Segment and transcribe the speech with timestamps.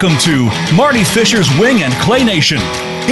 [0.00, 2.56] Welcome to Marty Fisher's Wing and Clay Nation.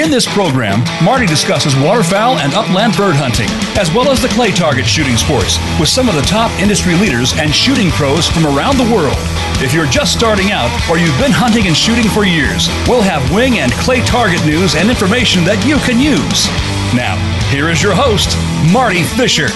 [0.01, 3.45] In this program, Marty discusses waterfowl and upland bird hunting,
[3.77, 7.37] as well as the clay target shooting sports, with some of the top industry leaders
[7.37, 9.21] and shooting pros from around the world.
[9.61, 13.21] If you're just starting out or you've been hunting and shooting for years, we'll have
[13.37, 16.49] wing and clay target news and information that you can use.
[16.97, 17.21] Now,
[17.53, 18.33] here is your host,
[18.73, 19.53] Marty Fisher.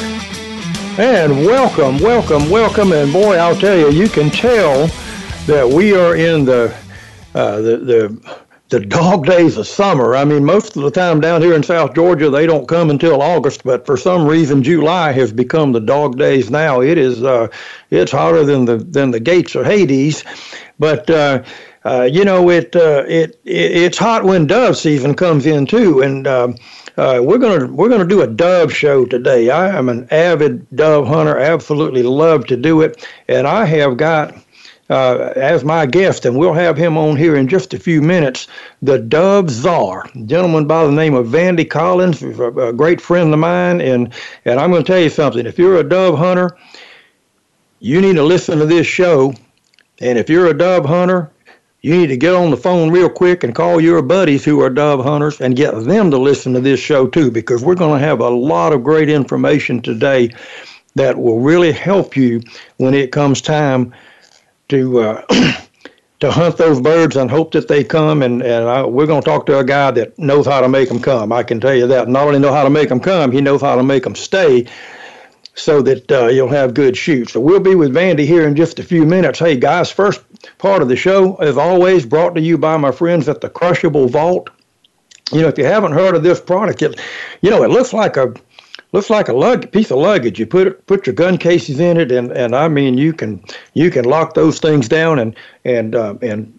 [1.01, 2.93] And welcome, welcome, welcome.
[2.93, 4.91] And boy, I'll tell you, you can tell
[5.47, 6.77] that we are in the
[7.35, 8.37] uh, the the
[8.73, 10.17] the dog days of summer.
[10.17, 13.21] I mean, most of the time down here in South Georgia, they don't come until
[13.21, 16.81] August, but for some reason, July has become the dog days now.
[16.81, 17.49] It is uh,
[17.91, 20.25] it's hotter than the than the gates of Hades,
[20.79, 21.09] but.
[21.09, 21.43] Uh,
[21.85, 26.01] uh, you know, it, uh, it it it's hot when dove season comes in too,
[26.01, 26.55] and um,
[26.97, 29.51] uh, we're gonna we're gonna do a dove show today.
[29.51, 34.33] I am an avid dove hunter, absolutely love to do it, and I have got
[34.91, 38.49] uh, as my guest, and we'll have him on here in just a few minutes.
[38.83, 43.81] The Dove Czar, gentleman by the name of Vandy Collins, a great friend of mine,
[43.81, 44.13] and
[44.45, 45.47] and I'm going to tell you something.
[45.47, 46.57] If you're a dove hunter,
[47.81, 49.35] you need to listen to this show,
[50.01, 51.31] and if you're a dove hunter,
[51.81, 54.71] you need to get on the phone real quick and call your buddies who are
[54.71, 58.07] dove hunters and get them to listen to this show too, because we're going to
[58.07, 60.31] have a lot of great information today
[60.95, 62.41] that will really help you
[62.77, 63.93] when it comes time
[64.73, 65.23] to uh,
[66.21, 68.23] to hunt those birds and hope that they come.
[68.23, 70.89] And and I, we're going to talk to a guy that knows how to make
[70.89, 71.31] them come.
[71.31, 72.09] I can tell you that.
[72.09, 74.67] Not only know how to make them come, he knows how to make them stay.
[75.55, 77.35] So that uh, you'll have good shoots.
[77.35, 79.39] So we'll be with Vandy here in just a few minutes.
[79.39, 80.23] Hey guys, first
[80.57, 84.09] part of the show, as always, brought to you by my friends at the Crushable
[84.09, 84.49] Vault.
[85.31, 86.99] You know, if you haven't heard of this product, it,
[87.43, 88.33] you know, it looks like a
[88.93, 90.39] looks like a lug, piece of luggage.
[90.39, 93.43] You put put your gun cases in it, and, and I mean you can
[93.75, 96.59] you can lock those things down and and uh, and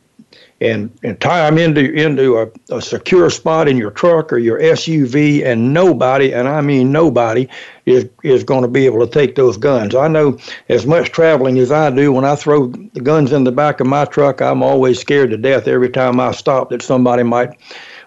[0.62, 4.60] and and tie them into into a, a secure spot in your truck or your
[4.60, 7.48] SUV, and nobody, and I mean nobody,
[7.86, 9.94] is is going to be able to take those guns.
[9.94, 10.38] I know
[10.70, 12.12] as much traveling as I do.
[12.12, 15.38] When I throw the guns in the back of my truck, I'm always scared to
[15.38, 17.58] death every time I stop that somebody might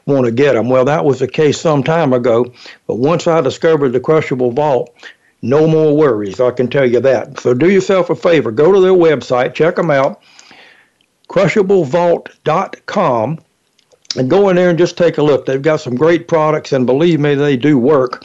[0.06, 0.68] want to get them.
[0.68, 2.52] Well, that was the case some time ago,
[2.86, 4.94] but once I discovered the crushable vault,
[5.42, 6.40] no more worries.
[6.40, 7.40] I can tell you that.
[7.40, 10.22] So do yourself a favor, go to their website, check them out,
[11.28, 13.38] crushablevault.com,
[14.16, 15.44] and go in there and just take a look.
[15.44, 18.24] They've got some great products, and believe me, they do work.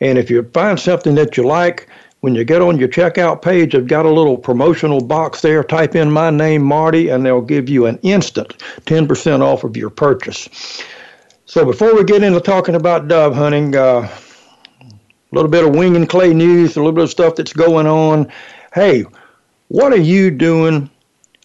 [0.00, 1.88] And if you find something that you like,
[2.20, 5.64] when you get on your checkout page, they've got a little promotional box there.
[5.64, 8.56] Type in my name, Marty, and they'll give you an instant
[8.86, 10.48] 10% off of your purchase.
[11.52, 14.08] So before we get into talking about dove hunting, uh,
[14.80, 14.88] a
[15.32, 18.32] little bit of wing and clay news, a little bit of stuff that's going on.
[18.72, 19.04] Hey,
[19.68, 20.88] what are you doing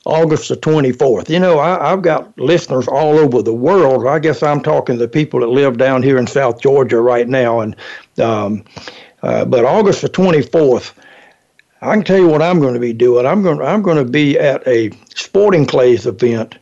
[0.06, 1.28] August the 24th?
[1.28, 4.08] You know, I, have got listeners all over the world.
[4.08, 7.60] I guess I'm talking to people that live down here in South Georgia right now.
[7.60, 7.76] And
[8.18, 8.64] um,
[9.24, 10.94] uh, but August the 24th,
[11.82, 13.26] I can tell you what I'm going to be doing.
[13.26, 16.60] I'm going I'm going to be at a sporting clays event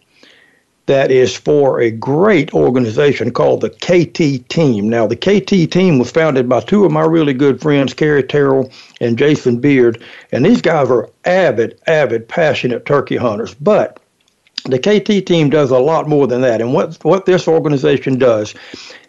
[0.87, 4.89] that is for a great organization called the KT Team.
[4.89, 8.71] Now, the KT Team was founded by two of my really good friends, Kerry Terrell
[9.01, 13.55] and Jason Beard, and these guys are avid, avid, passionate turkey hunters.
[13.55, 13.99] But
[14.65, 16.61] the KT Team does a lot more than that.
[16.61, 18.53] And what, what this organization does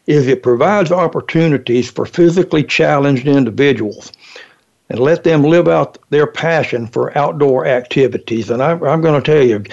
[0.06, 4.12] is it provides opportunities for physically challenged individuals
[4.88, 8.50] and let them live out their passion for outdoor activities.
[8.50, 9.64] And I, I'm going to tell you,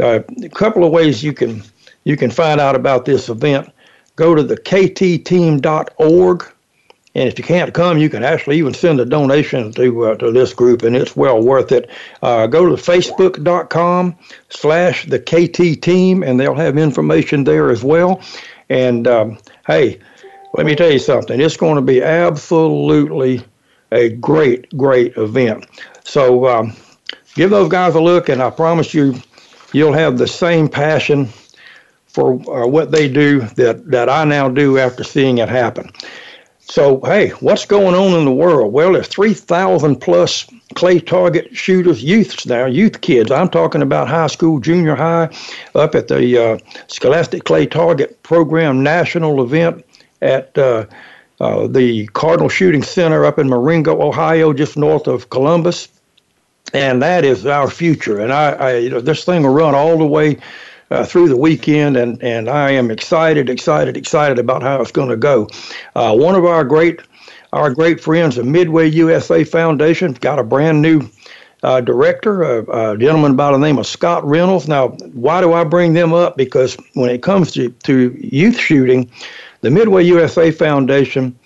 [0.00, 1.62] uh, a couple of ways you can
[2.04, 3.70] you can find out about this event.
[4.16, 6.52] Go to the ktteam.org,
[7.14, 10.32] and if you can't come, you can actually even send a donation to uh, to
[10.32, 11.90] this group, and it's well worth it.
[12.22, 14.16] Uh, go to facebook.com
[14.48, 18.20] slash the KT team, and they'll have information there as well.
[18.68, 20.00] And um, hey,
[20.54, 21.40] let me tell you something.
[21.40, 23.42] It's going to be absolutely
[23.92, 25.66] a great, great event.
[26.04, 26.76] So um,
[27.34, 29.20] give those guys a look, and I promise you
[29.72, 31.28] you'll have the same passion
[32.06, 35.90] for uh, what they do that, that I now do after seeing it happen.
[36.58, 38.72] So, hey, what's going on in the world?
[38.72, 43.30] Well, there's 3,000 plus clay target shooters, youths now, youth kids.
[43.32, 45.30] I'm talking about high school, junior high,
[45.74, 49.84] up at the uh, Scholastic Clay Target Program national event
[50.22, 50.86] at uh,
[51.40, 55.88] uh, the Cardinal Shooting Center up in Marengo, Ohio, just north of Columbus
[56.72, 58.20] and that is our future.
[58.20, 60.38] And I, I you know, this thing will run all the way
[60.90, 65.08] uh, through the weekend, and and I am excited, excited, excited about how it's going
[65.08, 65.48] to go.
[65.94, 67.00] Uh, one of our great
[67.52, 71.08] our great friends, the Midway USA Foundation, got a brand new
[71.62, 74.68] uh, director, a, gentleman by the name of Scott Reynolds.
[74.68, 76.36] Now, why do I bring them up?
[76.36, 79.10] Because when it comes to, to youth shooting,
[79.60, 81.36] the Midway USA Foundation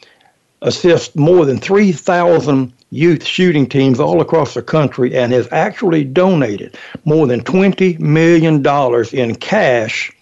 [0.62, 6.78] assists more than 3,000 youth shooting teams all across the country and has actually donated
[7.04, 8.64] more than $20 million
[9.12, 10.12] in cash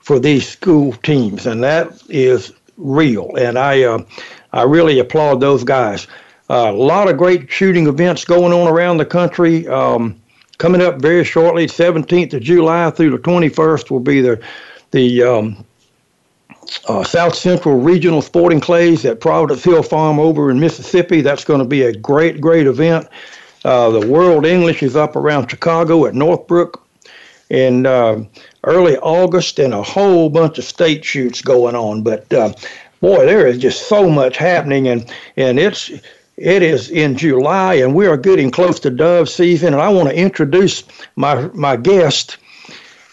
[0.00, 1.46] for these school teams.
[1.46, 3.34] And that is real.
[3.36, 4.04] And I, uh,
[4.52, 6.06] I really applaud those guys.
[6.48, 9.68] Uh, a lot of great shooting events going on around the country.
[9.68, 10.18] Um,
[10.58, 14.42] coming up very shortly, 17th of July through the 21st will be the
[14.92, 15.64] the um,
[16.88, 21.20] uh, South Central Regional Sporting Clays at Providence Hill Farm over in Mississippi.
[21.20, 23.08] That's going to be a great, great event.
[23.64, 26.82] Uh, the World English is up around Chicago at Northbrook
[27.50, 28.24] in uh,
[28.64, 32.02] early August, and a whole bunch of state shoots going on.
[32.02, 32.52] But uh,
[33.00, 35.90] boy, there is just so much happening, and and it's
[36.36, 39.72] it is in July, and we are getting close to dove season.
[39.72, 40.84] And I want to introduce
[41.16, 42.36] my my guest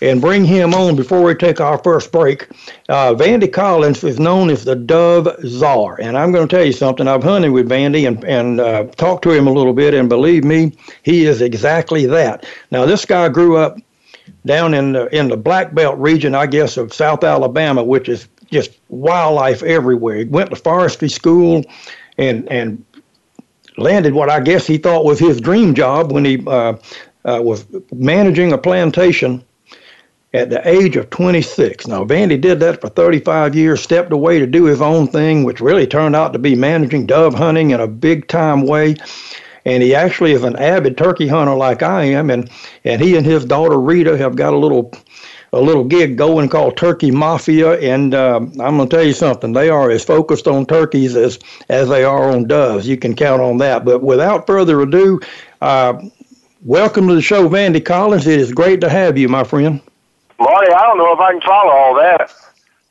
[0.03, 2.49] and bring him on before we take our first break.
[2.89, 6.73] Uh, Vandy Collins is known as the Dove Czar, and I'm going to tell you
[6.73, 7.07] something.
[7.07, 10.43] I've hunted with Vandy and and uh, talked to him a little bit, and believe
[10.43, 10.73] me,
[11.03, 12.45] he is exactly that.
[12.69, 13.77] Now, this guy grew up
[14.45, 18.27] down in the in the Black Belt region, I guess, of South Alabama, which is
[18.51, 20.17] just wildlife everywhere.
[20.17, 21.63] He went to forestry school,
[22.17, 22.83] and and
[23.77, 26.75] landed what I guess he thought was his dream job when he uh,
[27.25, 29.43] uh, was managing a plantation
[30.33, 31.87] at the age of 26.
[31.87, 35.61] Now, Vandy did that for 35 years, stepped away to do his own thing, which
[35.61, 38.95] really turned out to be managing dove hunting in a big time way.
[39.65, 42.49] And he actually is an avid turkey hunter like I am, and,
[42.83, 44.91] and he and his daughter Rita have got a little
[45.53, 49.53] a little gig going called Turkey Mafia, and uh, I'm going to tell you something.
[49.53, 51.37] They are as focused on turkeys as
[51.69, 52.87] as they are on doves.
[52.87, 53.85] You can count on that.
[53.85, 55.21] But without further ado,
[55.61, 56.01] uh,
[56.63, 58.25] welcome to the show, Vandy Collins.
[58.25, 59.79] It is great to have you, my friend.
[60.39, 62.31] Marty, I don't know if I can follow all that.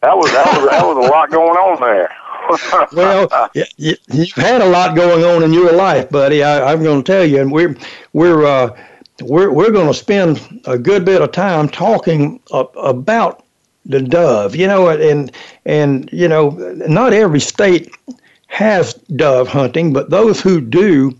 [0.02, 2.12] That was that was that was a lot going on there.
[2.92, 6.42] well, you, you've had a lot going on in your life, buddy.
[6.42, 7.76] I, am going to tell you, and we're
[8.12, 8.76] we're uh,
[9.20, 13.44] we're we're going to spend a good bit of time talking about
[13.86, 14.56] the dove.
[14.56, 15.30] You know, and
[15.66, 16.50] and you know,
[16.88, 17.94] not every state
[18.48, 21.16] has dove hunting, but those who do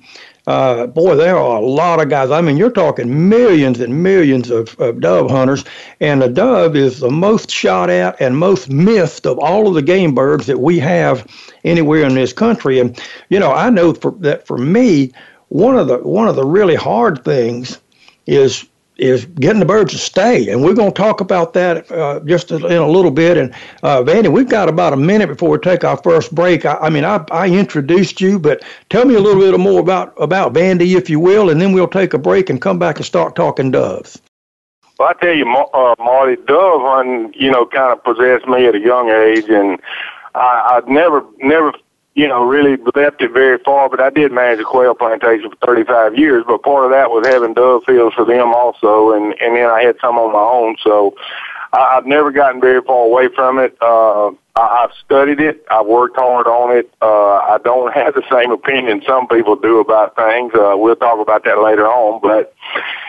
[0.47, 2.31] uh, boy, there are a lot of guys.
[2.31, 5.65] I mean, you're talking millions and millions of, of dove hunters,
[6.01, 9.83] and the dove is the most shot at and most missed of all of the
[9.83, 11.27] game birds that we have
[11.65, 12.81] anywhere in this country.
[12.81, 15.13] And you know, I know for, that for me,
[15.49, 17.79] one of the one of the really hard things
[18.27, 18.67] is
[19.03, 20.49] is getting the birds to stay.
[20.49, 23.37] And we're going to talk about that uh, just in a little bit.
[23.37, 23.53] And
[23.83, 26.65] uh, Vandy, we've got about a minute before we take our first break.
[26.65, 30.15] I, I mean, I, I, introduced you, but tell me a little bit more about,
[30.19, 33.05] about Vandy, if you will, and then we'll take a break and come back and
[33.05, 34.23] start talking doves.
[34.99, 38.77] Well, I tell you, uh, Marty, dove hunting, you know, kind of possessed me at
[38.77, 39.81] a young age, and
[40.37, 41.73] I, I'd never, never
[42.15, 45.57] you know, really left it very far, but I did manage a quail plantation for
[45.67, 49.57] 35 years, but part of that was having dove fields for them also, and, and
[49.57, 51.15] then I had some on my own, so
[51.73, 53.77] I, I've never gotten very far away from it.
[53.81, 55.65] Uh, I, I've studied it.
[55.71, 56.93] I've worked hard on it.
[57.01, 60.53] Uh, I don't have the same opinion some people do about things.
[60.55, 62.55] Uh, we'll talk about that later on, but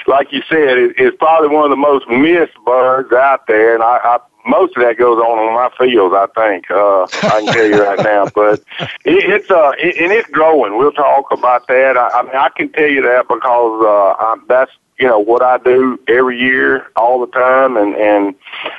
[0.07, 3.83] like you said, it, it's probably one of the most missed birds out there, and
[3.83, 6.13] I, I most of that goes on on my fields.
[6.15, 8.59] I think uh, I can tell you right now, but
[9.05, 10.77] it, it's uh, it, and it's growing.
[10.77, 11.97] We'll talk about that.
[11.97, 15.41] I, I mean, I can tell you that because uh, I'm, that's you know what
[15.41, 18.35] I do every year, all the time, and and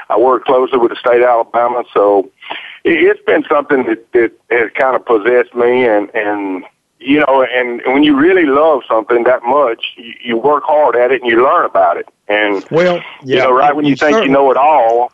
[0.08, 1.84] I work closely with the state of Alabama.
[1.92, 2.30] So
[2.84, 6.64] it, it's been something that that has kind of possessed me, and and
[7.00, 11.10] you know, and when you really love something that much, you, you work hard at
[11.10, 12.08] it and you learn about it.
[12.28, 15.12] And well, yeah, you know, right when you, you think you know it all,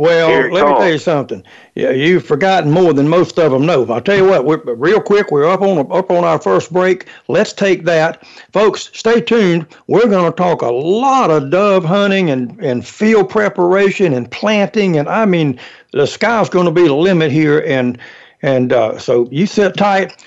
[0.00, 1.44] well, let me tell you something.
[1.74, 3.84] Yeah, you've forgotten more than most of them know.
[3.92, 4.46] I'll tell you what.
[4.46, 7.06] We're, real quick, we're up on up on our first break.
[7.28, 8.88] Let's take that, folks.
[8.94, 9.66] Stay tuned.
[9.88, 14.96] We're going to talk a lot of dove hunting and and field preparation and planting,
[14.96, 15.60] and I mean,
[15.92, 17.62] the sky's going to be the limit here.
[17.66, 17.98] And
[18.40, 20.24] and uh, so you sit tight.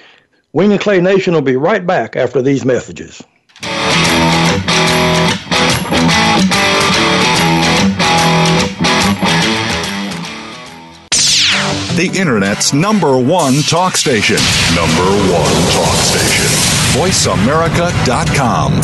[0.52, 3.24] Wing and Clay Nation will be right back after these messages.
[11.96, 14.38] The Internet's number one talk station.
[14.76, 16.48] Number one talk station.
[16.98, 18.82] VoiceAmerica.com.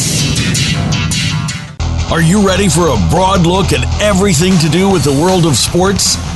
[2.11, 5.55] Are you ready for a broad look at everything to do with the world of
[5.55, 6.17] sports?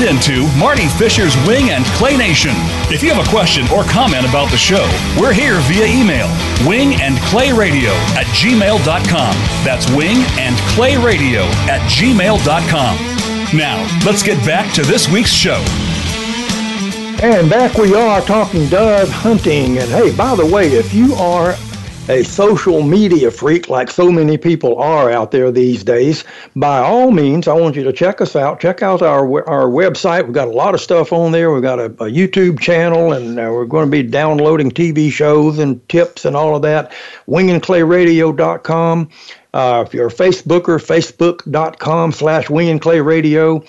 [0.00, 2.52] tuned into Marty Fisher's Wing and Clay Nation.
[2.90, 4.88] If you have a question or comment about the show,
[5.18, 6.28] we're here via email
[6.66, 9.34] wing and clay radio at gmail.com.
[9.64, 12.96] That's wing and clay radio at gmail.com.
[13.56, 15.62] Now, let's get back to this week's show.
[17.22, 19.78] And back we are talking dove hunting.
[19.78, 21.56] And hey, by the way, if you are
[22.10, 26.24] a social media freak like so many people are out there these days,
[26.56, 28.58] by all means, I want you to check us out.
[28.58, 30.24] Check out our our website.
[30.24, 31.52] We've got a lot of stuff on there.
[31.52, 35.60] We've got a, a YouTube channel, and uh, we're going to be downloading TV shows
[35.60, 36.90] and tips and all of that.
[37.28, 39.08] WingandClayRadio.com.
[39.54, 43.64] Uh, if you're a Facebooker, Facebook.com slash Wing and Clay Radio.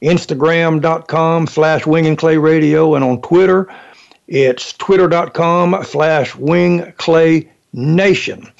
[0.00, 2.18] Instagram.com slash Wing and
[3.04, 3.68] on Twitter,
[4.28, 8.50] it's twitter.com slash Wing Clay Nation.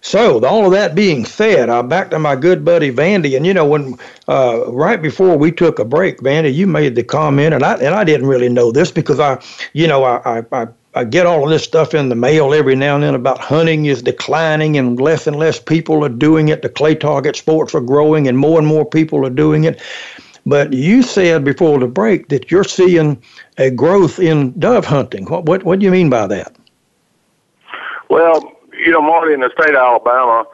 [0.00, 3.54] So, all of that being said, I'm back to my good buddy Vandy, and you
[3.54, 3.96] know when
[4.28, 7.94] uh, right before we took a break, Vandy, you made the comment, and I and
[7.94, 9.42] I didn't really know this because I,
[9.72, 12.76] you know, I I, I I get all of this stuff in the mail every
[12.76, 16.62] now and then about hunting is declining and less and less people are doing it.
[16.62, 19.80] The clay target sports are growing and more and more people are doing it.
[20.46, 23.20] But you said before the break that you're seeing
[23.56, 25.24] a growth in dove hunting.
[25.24, 26.54] What what, what do you mean by that?
[28.14, 30.46] Well, you know, Marty, in the state of Alabama,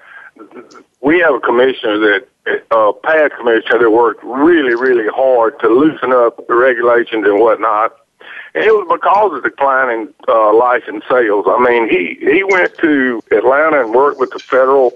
[1.03, 2.27] we have a commissioner that,
[2.71, 7.95] uh, past commissioner that worked really, really hard to loosen up the regulations and whatnot.
[8.55, 11.45] And it was because of declining uh, license sales.
[11.47, 14.95] I mean, he he went to Atlanta and worked with the federal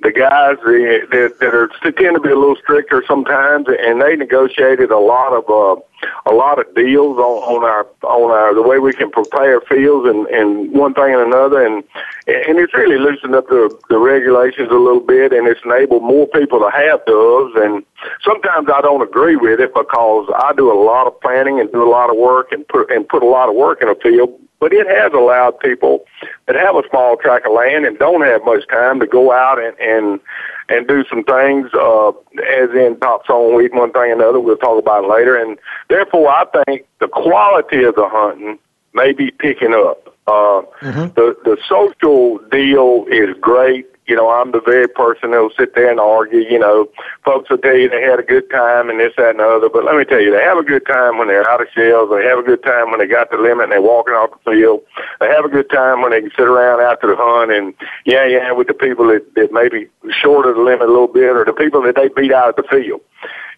[0.00, 4.14] the guys that, that, that are tend to be a little stricter sometimes, and they
[4.14, 5.80] negotiated a lot of uh,
[6.26, 10.06] a lot of deals on, on our on our the way we can prepare fields
[10.06, 11.82] and and one thing and another, and
[12.26, 16.26] and it's really loosened up the the regulations a little bit, and it's enabled more
[16.28, 17.54] people to have doves.
[17.56, 17.82] And
[18.22, 21.82] sometimes I don't agree with it because I do a lot of planning and do
[21.82, 24.38] a lot of work and put and put a lot of work in a field
[24.58, 26.04] but it has allowed people
[26.46, 29.62] that have a small tract of land and don't have much time to go out
[29.62, 30.20] and and
[30.68, 34.40] and do some things, uh, as in topsoil weed, one thing and another.
[34.40, 35.36] We'll talk about it later.
[35.36, 35.58] And
[35.88, 38.58] therefore, I think the quality of the hunting
[38.92, 40.12] may be picking up.
[40.26, 41.14] Uh, mm-hmm.
[41.14, 45.90] The the social deal is great you know, I'm the very person that'll sit there
[45.90, 46.40] and argue.
[46.40, 46.88] You know,
[47.24, 49.68] folks will tell you they had a good time and this, that, and the other.
[49.68, 52.10] But let me tell you, they have a good time when they're out of shells.
[52.10, 54.52] They have a good time when they got the limit and they're walking off the
[54.52, 54.82] field.
[55.18, 58.26] They have a good time when they can sit around after the hunt and yeah,
[58.26, 59.88] yeah, with the people that, that maybe
[60.22, 62.56] short of the limit a little bit or the people that they beat out of
[62.56, 63.00] the field.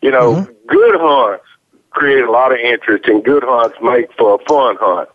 [0.01, 0.53] You know, mm-hmm.
[0.67, 1.45] good hunts
[1.91, 5.09] create a lot of interest and good hunts make for a fun hunt.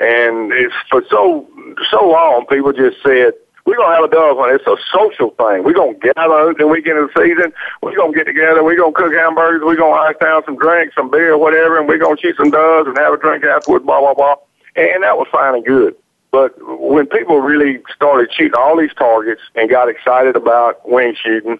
[0.00, 1.46] And it's for so
[1.90, 3.34] so long people just said
[3.68, 4.54] we're gonna have a dove hunt.
[4.56, 5.62] It's a social thing.
[5.62, 7.52] We're gonna gather the weekend of the season.
[7.82, 8.64] We're gonna get together.
[8.64, 9.60] We're gonna cook hamburgers.
[9.62, 12.88] We're gonna ice down some drinks, some beer, whatever, and we're gonna shoot some doves
[12.88, 13.84] and have a drink afterwards.
[13.84, 14.36] Blah blah blah.
[14.76, 15.94] And that was fine and good.
[16.30, 21.58] but when people really started shooting all these targets and got excited about wing shooting,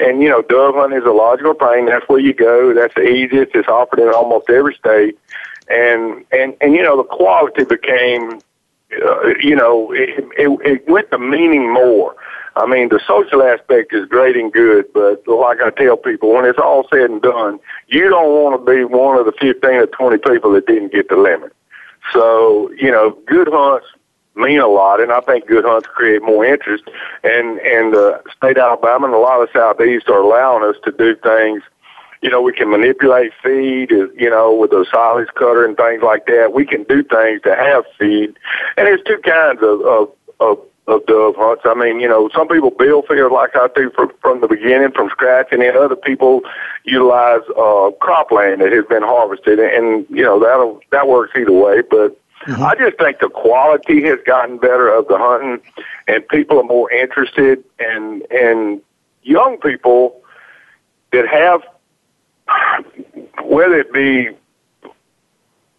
[0.00, 1.86] and you know, dove hunting is a logical thing.
[1.86, 2.72] That's where you go.
[2.74, 3.54] That's the easiest.
[3.54, 5.18] It's offered in almost every state,
[5.68, 8.40] and and and you know, the quality became,
[9.04, 12.14] uh, you know, it, it, it went to meaning more.
[12.56, 16.44] I mean, the social aspect is great and good, but like I tell people, when
[16.44, 17.58] it's all said and done,
[17.88, 21.08] you don't want to be one of the 15 or 20 people that didn't get
[21.08, 21.52] the limit.
[22.12, 23.86] So, you know, good hunts
[24.36, 26.84] mean a lot, and I think good hunts create more interest.
[27.22, 30.76] And and uh, state of Alabama and a lot of the southeast are allowing us
[30.84, 31.62] to do things.
[32.24, 33.92] You know, we can manipulate feed.
[33.92, 36.54] Uh, you know, with the silage cutter and things like that.
[36.54, 38.34] We can do things to have feed.
[38.78, 40.08] And there's two kinds of of,
[40.40, 41.64] of of dove hunts.
[41.66, 44.92] I mean, you know, some people build fields like I do from from the beginning,
[44.92, 46.40] from scratch, and then other people
[46.84, 51.82] utilize uh, cropland that has been harvested, and you know that that works either way.
[51.82, 52.62] But mm-hmm.
[52.62, 55.60] I just think the quality has gotten better of the hunting,
[56.08, 58.80] and people are more interested, and and
[59.22, 60.22] young people
[61.12, 61.62] that have
[63.44, 64.30] whether it be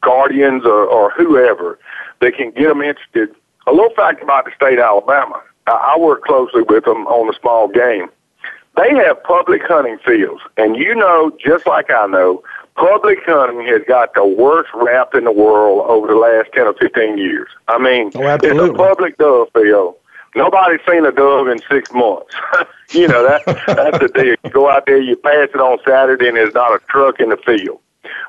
[0.02, 1.80] guardians or, or whoever,
[2.22, 3.36] they can get them interested
[3.68, 5.42] a little fact about the state of Alabama.
[5.68, 8.10] I work closely with them on the small game.
[8.78, 12.44] They have public hunting fields, and you know, just like I know,
[12.76, 16.74] public hunting has got the worst rap in the world over the last 10 or
[16.74, 17.48] 15 years.
[17.68, 19.96] I mean, oh, it's a public dove field.
[20.36, 22.36] Nobody's seen a dove in six months.
[22.92, 24.36] you know, that that's the deal.
[24.44, 27.30] You go out there, you pass it on Saturday, and there's not a truck in
[27.30, 27.80] the field.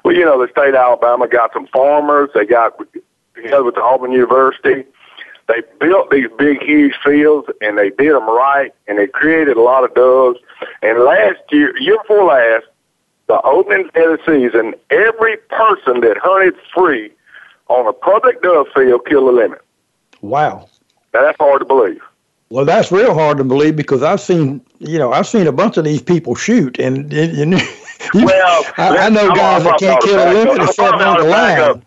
[0.04, 2.30] Well, you know, the state of Alabama got some farmers.
[2.34, 2.78] They got
[3.34, 4.84] together with the Auburn University
[5.48, 9.62] they built these big, huge fields, and they did them right, and they created a
[9.62, 10.40] lot of doves.
[10.82, 12.66] And last year, year before last,
[13.28, 17.12] the opening day of the season, every person that hunted free
[17.68, 19.60] on a public dove field killed the limit.
[20.20, 20.68] Wow.
[21.16, 22.02] Now, that's hard to believe.
[22.50, 25.78] Well, that's real hard to believe because I've seen, you know, I've seen a bunch
[25.78, 27.62] of these people shoot, and, and, and
[28.14, 31.82] well, I, I know guys that can't kill a limit except on the line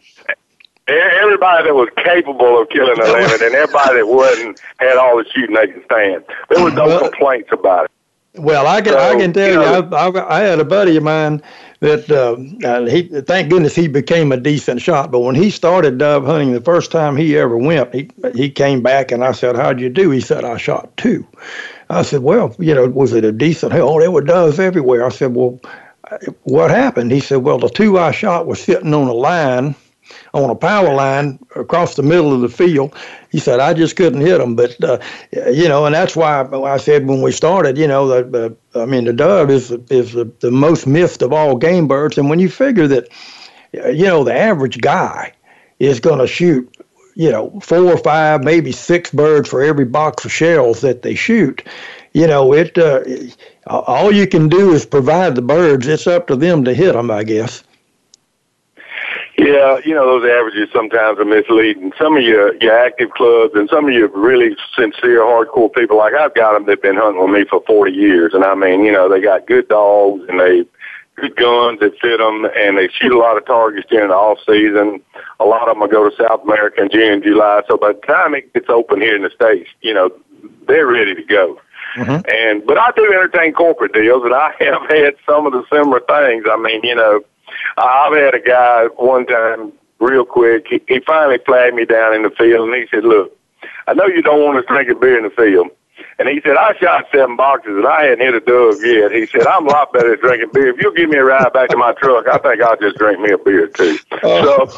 [0.89, 5.25] everybody that was capable of killing a limit and everybody that wasn't had all the
[5.29, 6.23] shooting they could stand.
[6.49, 7.91] There was no well, complaints about it.
[8.35, 10.95] Well, I can so, I can tell you, know, I, I, I had a buddy
[10.97, 11.41] of mine
[11.81, 12.37] that uh,
[12.67, 15.11] uh, he thank goodness he became a decent shot.
[15.11, 18.81] But when he started dove hunting, the first time he ever went, he he came
[18.81, 21.25] back and I said, "How'd you do?" He said, "I shot two.
[21.89, 23.73] I said, "Well, you know, was it a decent?
[23.73, 25.59] Oh, there were doves everywhere." I said, "Well,
[26.43, 29.75] what happened?" He said, "Well, the two I shot were sitting on a line."
[30.33, 32.95] On a power line across the middle of the field.
[33.31, 34.55] He said, I just couldn't hit them.
[34.55, 34.99] But, uh,
[35.31, 38.85] you know, and that's why I said when we started, you know, the, uh, I
[38.85, 42.17] mean, the dove is, is the, the most missed of all game birds.
[42.17, 43.07] And when you figure that,
[43.73, 45.33] you know, the average guy
[45.79, 46.75] is going to shoot,
[47.15, 51.15] you know, four or five, maybe six birds for every box of shells that they
[51.15, 51.63] shoot,
[52.13, 53.03] you know, it, uh,
[53.67, 55.87] all you can do is provide the birds.
[55.87, 57.63] It's up to them to hit them, I guess.
[59.39, 61.93] Yeah, you know those averages sometimes are misleading.
[61.97, 66.13] Some of your your active clubs and some of your really sincere, hardcore people, like
[66.13, 68.91] I've got them that've been hunting with me for forty years, and I mean, you
[68.91, 70.65] know, they got good dogs and they
[71.15, 74.39] good guns that fit them, and they shoot a lot of targets during the off
[74.45, 75.01] season.
[75.39, 77.61] A lot of them will go to South America in June July.
[77.69, 80.11] So by the time it gets open here in the states, you know,
[80.67, 81.59] they're ready to go.
[81.95, 82.27] Mm-hmm.
[82.29, 86.01] And but I do entertain corporate deals, and I have had some of the similar
[86.01, 86.43] things.
[86.49, 87.21] I mean, you know
[87.77, 90.67] I've had a guy one time, real quick.
[90.69, 93.37] He, he finally flagged me down in the field, and he said, "Look,
[93.87, 95.69] I know you don't want us drinking beer in the field."
[96.17, 99.11] And he said, I shot seven boxes and I hadn't hit a dove yet.
[99.11, 100.67] He said, I'm a lot better at drinking beer.
[100.67, 103.21] If you'll give me a ride back to my truck, I think I'll just drink
[103.21, 103.97] me a beer too.
[104.21, 104.69] So,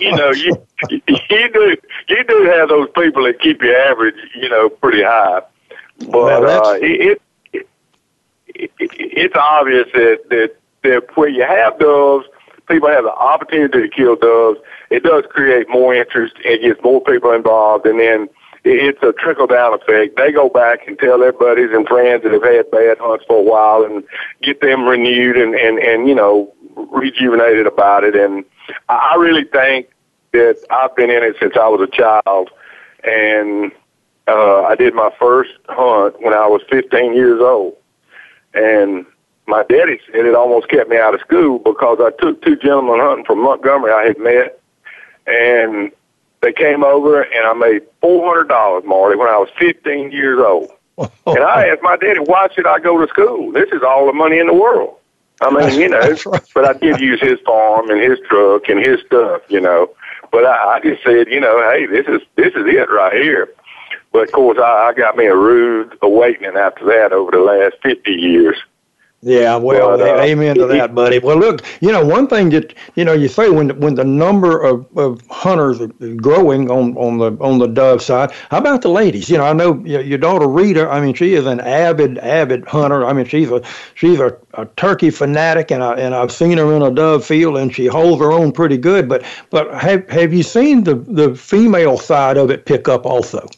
[0.00, 0.56] you know, you,
[0.90, 1.76] you do,
[2.08, 5.42] you do have those people that keep your average, you know, pretty high.
[5.98, 7.20] But, well, uh, it,
[7.52, 7.68] it,
[8.54, 10.56] it, it's obvious that, that
[10.90, 12.26] that where you have doves,
[12.68, 14.60] people have the opportunity to kill doves.
[14.90, 16.34] It does create more interest.
[16.44, 18.28] It gets more people involved, and then
[18.64, 20.16] it's a trickle down effect.
[20.16, 23.38] They go back and tell their buddies and friends that have had bad hunts for
[23.38, 24.04] a while, and
[24.42, 28.16] get them renewed and and and you know rejuvenated about it.
[28.16, 28.44] And
[28.88, 29.88] I really think
[30.32, 32.50] that I've been in it since I was a child,
[33.04, 33.72] and
[34.26, 37.74] uh, I did my first hunt when I was 15 years old,
[38.52, 39.06] and
[39.46, 43.00] my daddy said it almost kept me out of school because I took two gentlemen
[43.00, 44.60] hunting from Montgomery I had met,
[45.26, 45.92] and
[46.40, 50.40] they came over and I made four hundred dollars, Marty, when I was fifteen years
[50.40, 50.70] old.
[50.98, 53.52] and I asked my daddy, why should I go to school?
[53.52, 54.96] This is all the money in the world.
[55.42, 56.16] I mean, you know,
[56.54, 59.90] but I did use his farm and his truck and his stuff, you know.
[60.32, 63.48] But I, I just said, you know, hey, this is this is it right here.
[64.12, 67.76] But of course, I, I got me a rude awakening after that over the last
[67.82, 68.56] fifty years.
[69.22, 71.18] Yeah, well, but, uh, amen to that, buddy.
[71.18, 74.62] Well, look, you know, one thing that you know, you say when when the number
[74.62, 78.90] of, of hunters is growing on on the on the dove side, how about the
[78.90, 79.30] ladies?
[79.30, 80.88] You know, I know your daughter Rita.
[80.88, 83.06] I mean, she is an avid avid hunter.
[83.06, 83.62] I mean, she's a
[83.94, 87.56] she's a, a turkey fanatic, and I and I've seen her in a dove field,
[87.56, 89.08] and she holds her own pretty good.
[89.08, 93.48] But but have have you seen the the female side of it pick up also?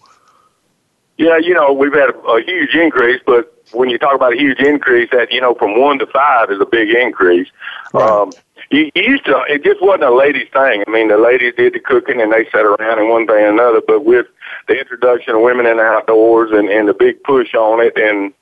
[1.16, 4.36] Yeah, you know, we've had a, a huge increase, but when you talk about a
[4.36, 7.48] huge increase, that you know from one to five is a big increase.
[7.92, 8.08] Right.
[8.08, 8.32] Um,
[8.70, 10.84] you, you used to, it just wasn't a ladies' thing.
[10.86, 13.58] I mean, the ladies did the cooking and they sat around and one thing and
[13.58, 13.80] another.
[13.86, 14.26] But with
[14.66, 18.32] the introduction of women in the outdoors and and the big push on it, and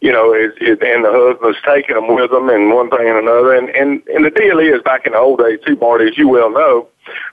[0.00, 3.18] you know, is, is and the husbands taking them with them and one thing and
[3.18, 3.54] another.
[3.54, 6.28] And and and the deal is, back in the old days too, Marty, as you
[6.28, 6.88] well know,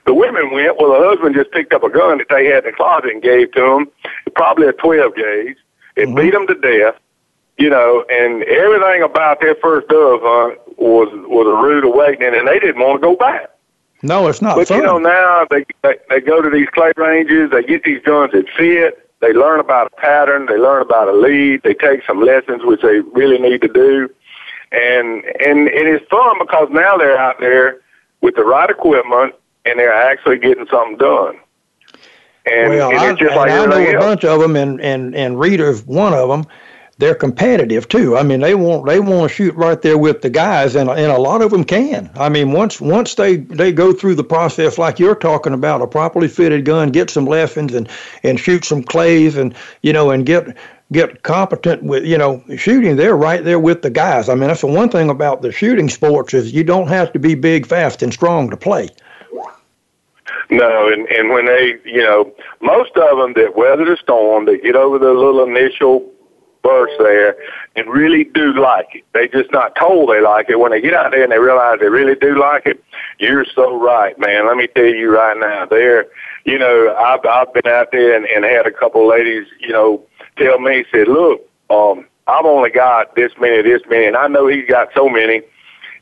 [0.06, 0.76] the women went.
[0.78, 3.22] Well, the husband just picked up a gun that they had in the closet and
[3.22, 3.86] gave to them,
[4.34, 5.56] probably a twelve gauge.
[5.96, 6.16] It mm-hmm.
[6.16, 7.00] beat them to death
[7.58, 12.48] you know, and everything about their first dove hunt was was a rude awakening, and
[12.48, 13.50] they didn't want to go back.
[14.02, 14.56] No, it's not.
[14.56, 14.78] But fun.
[14.78, 18.32] you know, now they, they they go to these clay ranges, they get these guns
[18.32, 19.00] that fit.
[19.20, 20.46] They learn about a pattern.
[20.46, 21.62] They learn about a lead.
[21.62, 24.10] They take some lessons, which they really need to do,
[24.72, 27.80] and and it is fun because now they're out there
[28.20, 31.38] with the right equipment and they're actually getting something done.
[32.46, 35.82] And, well, and I, like I know a bunch of them, and and and Rita's
[35.86, 36.44] one of them
[36.98, 38.16] they're competitive too.
[38.16, 41.10] I mean, they want they want to shoot right there with the guys, and and
[41.10, 42.10] a lot of them can.
[42.14, 45.86] I mean, once once they they go through the process like you're talking about, a
[45.86, 47.88] properly fitted gun, get some lessons, and
[48.22, 50.56] and shoot some clays, and you know, and get
[50.92, 54.60] get competent with you know shooting they're right there with the guys i mean that's
[54.60, 58.02] the one thing about the shooting sports is you don't have to be big fast
[58.02, 58.86] and strong to play
[60.50, 62.30] no and and when they you know
[62.60, 66.13] most of them that weather the storm they get over the little initial
[66.64, 67.36] burst there
[67.76, 69.04] and really do like it.
[69.12, 70.58] They just not told they like it.
[70.58, 72.82] When they get out there and they realize they really do like it,
[73.20, 74.48] you're so right, man.
[74.48, 76.06] Let me tell you right now, there,
[76.44, 80.02] you know, I've I've been out there and, and had a couple ladies, you know,
[80.36, 84.48] tell me, said, look, um, I've only got this many, this many, and I know
[84.48, 85.42] he's got so many.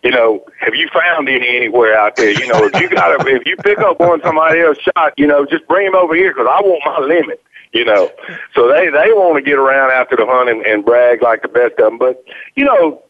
[0.05, 2.31] You know, have you found any anywhere out there?
[2.31, 5.47] You know, if you got, if you pick up one somebody else shot, you know,
[5.47, 7.41] just bring him over here because I want my limit
[7.73, 8.11] you know.
[8.55, 11.49] So they they want to get around after the hunt and, and brag like the
[11.49, 11.99] best of them.
[11.99, 12.23] But
[12.55, 13.03] you know,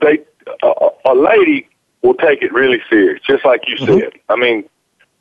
[0.00, 0.18] they
[0.62, 1.68] a, a lady
[2.02, 3.98] will take it really serious, just like you mm-hmm.
[3.98, 4.12] said.
[4.28, 4.64] I mean,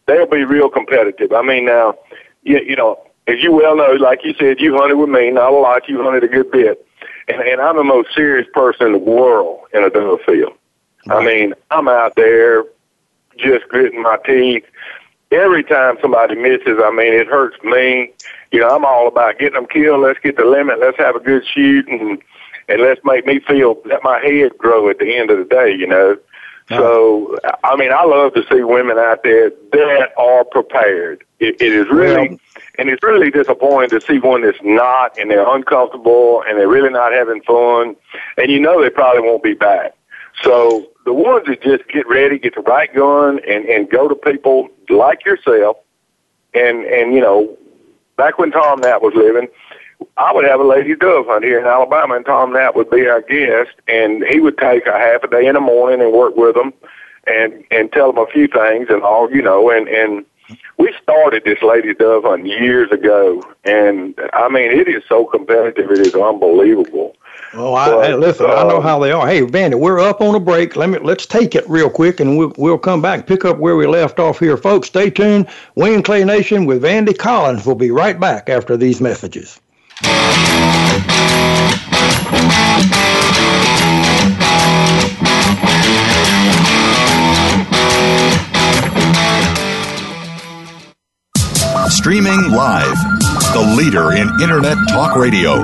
[0.05, 1.33] they'll be real competitive.
[1.33, 1.95] I mean, now,
[2.43, 5.51] you, you know, as you well know, like you said, you hunted with me, not
[5.51, 5.89] a lot.
[5.89, 6.85] You hunted a good bit,
[7.27, 10.53] and and I'm the most serious person in the world in a dove field.
[11.09, 12.65] I mean, I'm out there
[13.37, 14.65] just gritting my teeth.
[15.31, 18.13] Every time somebody misses, I mean, it hurts me
[18.51, 20.01] you know, I'm all about getting them killed.
[20.01, 20.79] Let's get the limit.
[20.79, 22.21] Let's have a good shoot and
[22.69, 25.73] and let's make me feel let my head grow at the end of the day.
[25.73, 26.17] You know.
[26.69, 31.23] So, I mean, I love to see women out there that are prepared.
[31.39, 32.39] it, it is really, well,
[32.77, 36.89] and it's really disappointing to see one that's not, and they're uncomfortable, and they're really
[36.89, 37.95] not having fun,
[38.37, 39.96] and you know they probably won't be back.
[40.43, 44.15] So the ones that just get ready, get the right gun, and and go to
[44.15, 45.77] people like yourself,
[46.53, 47.57] and and you know
[48.17, 49.47] back when Tom Knapp was living,
[50.17, 53.07] I would have a lady dove hunt here in Alabama, and Tom Knapp would be
[53.07, 56.35] our guest, and he would take a half a day in the morning and work
[56.35, 56.73] with them,
[57.25, 60.25] and and tell them a few things and all, you know, and and
[60.77, 65.89] we started this lady dove hunt years ago, and I mean it is so competitive,
[65.91, 67.15] it is unbelievable.
[67.59, 69.27] Oh, I, but, hey, listen, uh, I know um, how they are.
[69.27, 70.75] Hey, Vandy, we're up on a break.
[70.75, 73.57] Let me let's take it real quick, and we'll we'll come back and pick up
[73.57, 74.89] where we left off here, folks.
[74.89, 75.47] Stay tuned.
[75.73, 77.65] Wing Clay Nation with Vandy Collins.
[77.65, 79.59] We'll be right back after these messages.
[91.89, 92.97] Streaming live,
[93.53, 95.63] the leader in Internet talk radio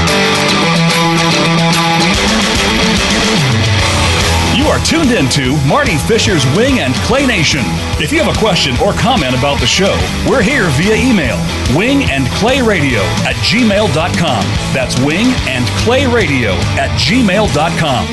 [4.85, 7.61] Tuned into Marty Fisher's Wing and Clay Nation.
[7.99, 9.95] If you have a question or comment about the show,
[10.27, 11.37] we're here via email
[11.75, 14.43] wing and clay radio at gmail.com.
[14.73, 18.05] That's wing and clay radio at gmail.com.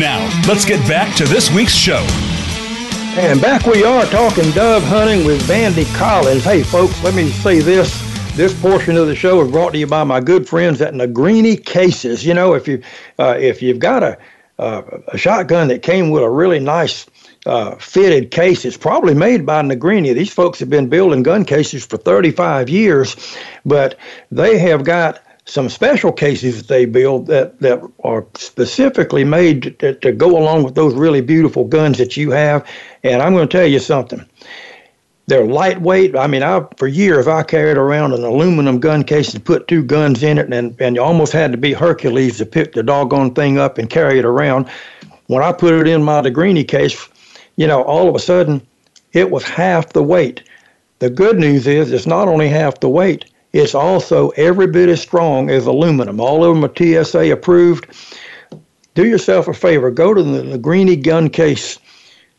[0.00, 2.04] Now, let's get back to this week's show.
[3.16, 6.44] And back we are talking dove hunting with Vandy Collins.
[6.44, 8.02] Hey, folks, let me say this.
[8.34, 11.64] This portion of the show is brought to you by my good friends at Negrini
[11.64, 12.26] Cases.
[12.26, 12.82] You know, if you
[13.20, 14.18] uh, if you've got a
[14.58, 17.06] uh, a shotgun that came with a really nice
[17.46, 18.64] uh, fitted case.
[18.64, 20.14] It's probably made by Negrini.
[20.14, 23.16] These folks have been building gun cases for 35 years,
[23.64, 23.98] but
[24.30, 29.94] they have got some special cases that they build that, that are specifically made to,
[29.96, 32.66] to go along with those really beautiful guns that you have.
[33.02, 34.24] And I'm going to tell you something.
[35.26, 36.16] They're lightweight.
[36.16, 39.82] I mean, I for years I carried around an aluminum gun case and put two
[39.82, 43.34] guns in it, and and you almost had to be Hercules to pick the doggone
[43.34, 44.68] thing up and carry it around.
[45.26, 47.08] When I put it in my Negrini case,
[47.56, 48.60] you know, all of a sudden,
[49.14, 50.42] it was half the weight.
[50.98, 55.00] The good news is it's not only half the weight; it's also every bit as
[55.00, 56.20] strong as aluminum.
[56.20, 57.86] All of them are TSA approved.
[58.94, 61.78] Do yourself a favor, go to the Negrini gun case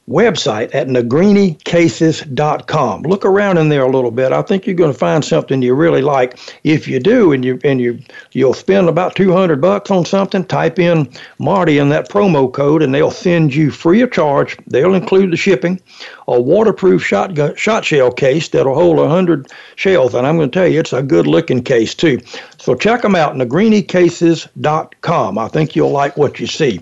[0.07, 3.01] website at negrinicases.com.
[3.01, 4.31] Look around in there a little bit.
[4.31, 6.37] I think you're going to find something you really like.
[6.63, 7.97] If you do, and you and you
[8.31, 12.93] you'll spend about 200 bucks on something, type in Marty in that promo code, and
[12.93, 14.55] they'll send you free of charge.
[14.67, 15.81] They'll include the shipping,
[16.27, 20.67] a waterproof shotgun shot shell case that'll hold 100 shells, and I'm going to tell
[20.67, 22.19] you, it's a good looking case too.
[22.57, 25.37] So check them out, negrinicases.com.
[25.37, 26.79] I think you'll like what you see.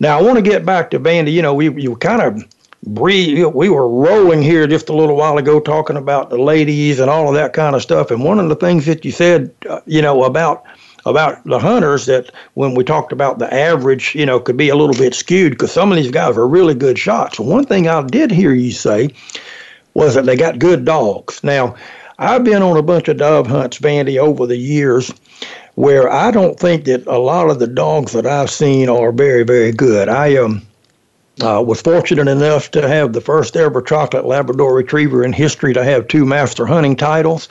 [0.00, 1.32] Now I want to get back to Vandy.
[1.32, 2.44] You know, we you kind of
[2.86, 3.44] breathe.
[3.46, 7.28] We were rolling here just a little while ago talking about the ladies and all
[7.28, 8.10] of that kind of stuff.
[8.10, 10.64] And one of the things that you said, uh, you know, about
[11.06, 14.76] about the hunters that when we talked about the average, you know, could be a
[14.76, 17.38] little bit skewed because some of these guys are really good shots.
[17.38, 19.10] One thing I did hear you say
[19.92, 21.44] was that they got good dogs.
[21.44, 21.76] Now,
[22.18, 25.12] I've been on a bunch of dove hunts, Vandy, over the years,
[25.74, 29.42] where I don't think that a lot of the dogs that I've seen are very,
[29.42, 30.08] very good.
[30.08, 30.62] I um,
[31.42, 35.82] uh, was fortunate enough to have the first ever chocolate Labrador Retriever in history to
[35.82, 37.48] have two master hunting titles.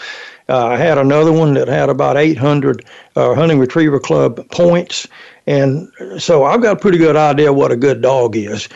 [0.49, 5.07] Uh, I had another one that had about 800 uh, Hunting Retriever Club points.
[5.47, 8.67] And so I've got a pretty good idea what a good dog is.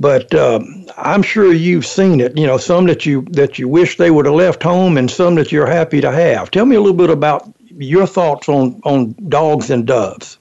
[0.00, 2.36] But um, I'm sure you've seen it.
[2.36, 5.36] You know, some that you that you wish they would have left home, and some
[5.36, 6.50] that you're happy to have.
[6.50, 10.38] Tell me a little bit about your thoughts on on dogs and doves.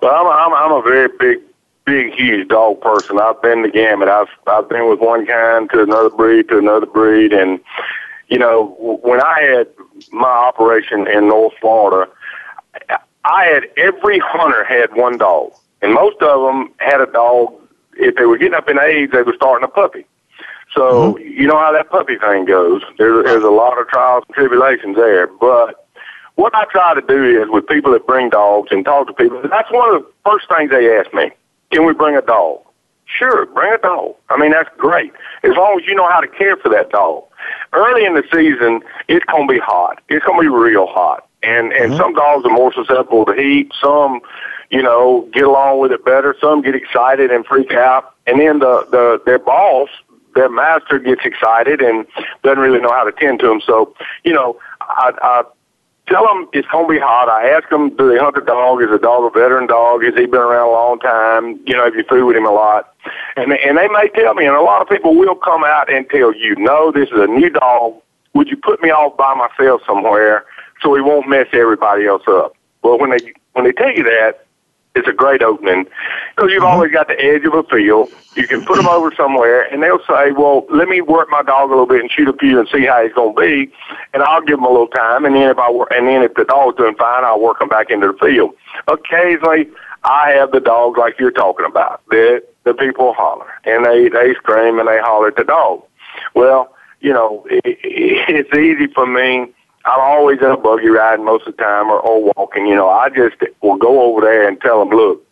[0.00, 1.38] Well, I'm a, I'm a, I'm a very big,
[1.84, 3.18] big, huge dog person.
[3.20, 4.08] I've been the gamut.
[4.08, 7.60] I've I've been with one kind to another breed to another breed, and
[8.28, 9.68] you know when I had
[10.12, 12.10] my operation in North Florida,
[13.24, 17.54] I had every hunter had one dog, and most of them had a dog.
[17.96, 20.04] If they were getting up in age, they were starting a puppy.
[20.74, 21.22] So mm-hmm.
[21.22, 22.82] you know how that puppy thing goes.
[22.98, 25.83] There's there's a lot of trials and tribulations there, but
[26.36, 29.40] what I try to do is with people that bring dogs and talk to people,
[29.48, 31.30] that's one of the first things they ask me.
[31.70, 32.60] Can we bring a dog?
[33.06, 34.14] Sure, bring a dog.
[34.30, 35.12] I mean, that's great.
[35.42, 37.24] As long as you know how to care for that dog.
[37.72, 40.00] Early in the season, it's going to be hot.
[40.08, 41.28] It's going to be real hot.
[41.42, 42.00] And, and mm-hmm.
[42.00, 43.70] some dogs are more susceptible to heat.
[43.80, 44.20] Some,
[44.70, 46.34] you know, get along with it better.
[46.40, 48.14] Some get excited and freak out.
[48.26, 49.90] And then the, the, their boss,
[50.34, 52.06] their master gets excited and
[52.42, 53.60] doesn't really know how to tend to them.
[53.64, 53.94] So,
[54.24, 55.42] you know, I, I
[56.08, 57.28] tell them it's going to be hot.
[57.28, 58.82] I ask them, do they hunt the dog?
[58.82, 60.02] Is the dog a veteran dog?
[60.04, 61.60] Has he been around a long time?
[61.66, 62.94] You know, have you food with him a lot?
[63.36, 65.92] And they, and they may tell me, and a lot of people will come out
[65.92, 68.00] and tell you, no, this is a new dog.
[68.34, 70.44] Would you put me off by myself somewhere
[70.82, 72.54] so he won't mess everybody else up?
[72.82, 74.43] Well, when they when they tell you that,
[74.94, 75.86] it's a great opening
[76.34, 76.72] because you've mm-hmm.
[76.72, 78.10] always got the edge of a field.
[78.36, 81.70] You can put them over somewhere, and they'll say, "Well, let me work my dog
[81.70, 83.72] a little bit and shoot a few and see how he's going to be."
[84.12, 86.34] And I'll give them a little time, and then if I work, and then if
[86.34, 88.54] the dog's doing fine, I'll work them back into the field.
[88.88, 89.68] Occasionally,
[90.04, 94.34] I have the dogs like you're talking about that the people holler and they they
[94.34, 95.82] scream and they holler at the dog.
[96.34, 99.52] Well, you know, it, it's easy for me
[99.84, 102.66] I'm always in a buggy riding most of the time or, or walking.
[102.66, 105.24] You know, I just will go over there and tell them, look,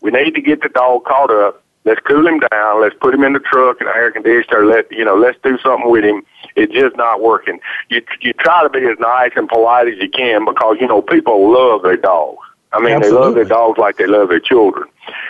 [0.00, 1.62] we need to get the dog caught up.
[1.84, 2.82] Let's cool him down.
[2.82, 4.66] Let's put him in the truck and air conditioner.
[4.66, 5.16] Let you know.
[5.16, 6.22] Let's do something with him.
[6.56, 7.60] It's just not working.
[7.90, 11.00] You you try to be as nice and polite as you can because you know
[11.00, 12.40] people love their dogs.
[12.72, 13.10] I mean, Absolutely.
[13.10, 14.88] they love their dogs like they love their children.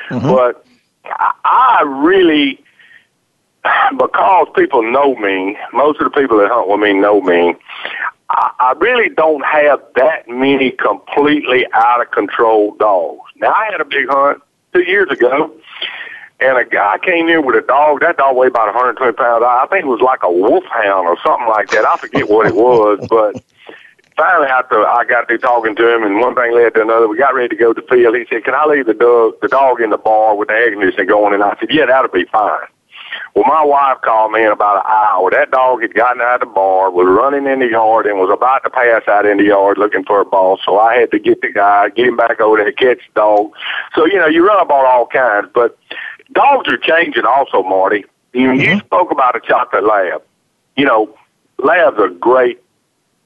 [0.08, 0.28] Mm-hmm.
[0.28, 0.64] But
[1.04, 2.62] I, I really,
[3.98, 7.54] because people know me, most of the people that hunt with me know me.
[8.30, 13.30] I, I really don't have that many completely out of control dogs.
[13.36, 15.52] Now I had a big hunt two years ago,
[16.40, 18.00] and a guy came in with a dog.
[18.00, 19.44] That dog weighed about 120 pounds.
[19.46, 21.86] I think it was like a wolfhound or something like that.
[21.86, 23.42] I forget what it was, but
[24.16, 27.18] finally after I got through talking to him, and one thing led to another, we
[27.18, 28.16] got ready to go to the field.
[28.16, 30.70] He said, "Can I leave the dog the dog in the bar with the air
[30.70, 32.66] conditioning going?" And I said, "Yeah, that'll be fine."
[33.34, 35.30] Well, my wife called me in about an hour.
[35.30, 38.30] That dog had gotten out of the bar, was running in the yard, and was
[38.32, 40.58] about to pass out in the yard looking for a ball.
[40.64, 43.52] So I had to get the guy, get him back over there, catch the dog.
[43.94, 45.50] So, you know, you run about all kinds.
[45.54, 45.78] But
[46.32, 48.04] dogs are changing also, Marty.
[48.32, 48.60] You, mm-hmm.
[48.60, 50.22] you spoke about a chocolate lab.
[50.76, 51.14] You know,
[51.58, 52.62] labs are great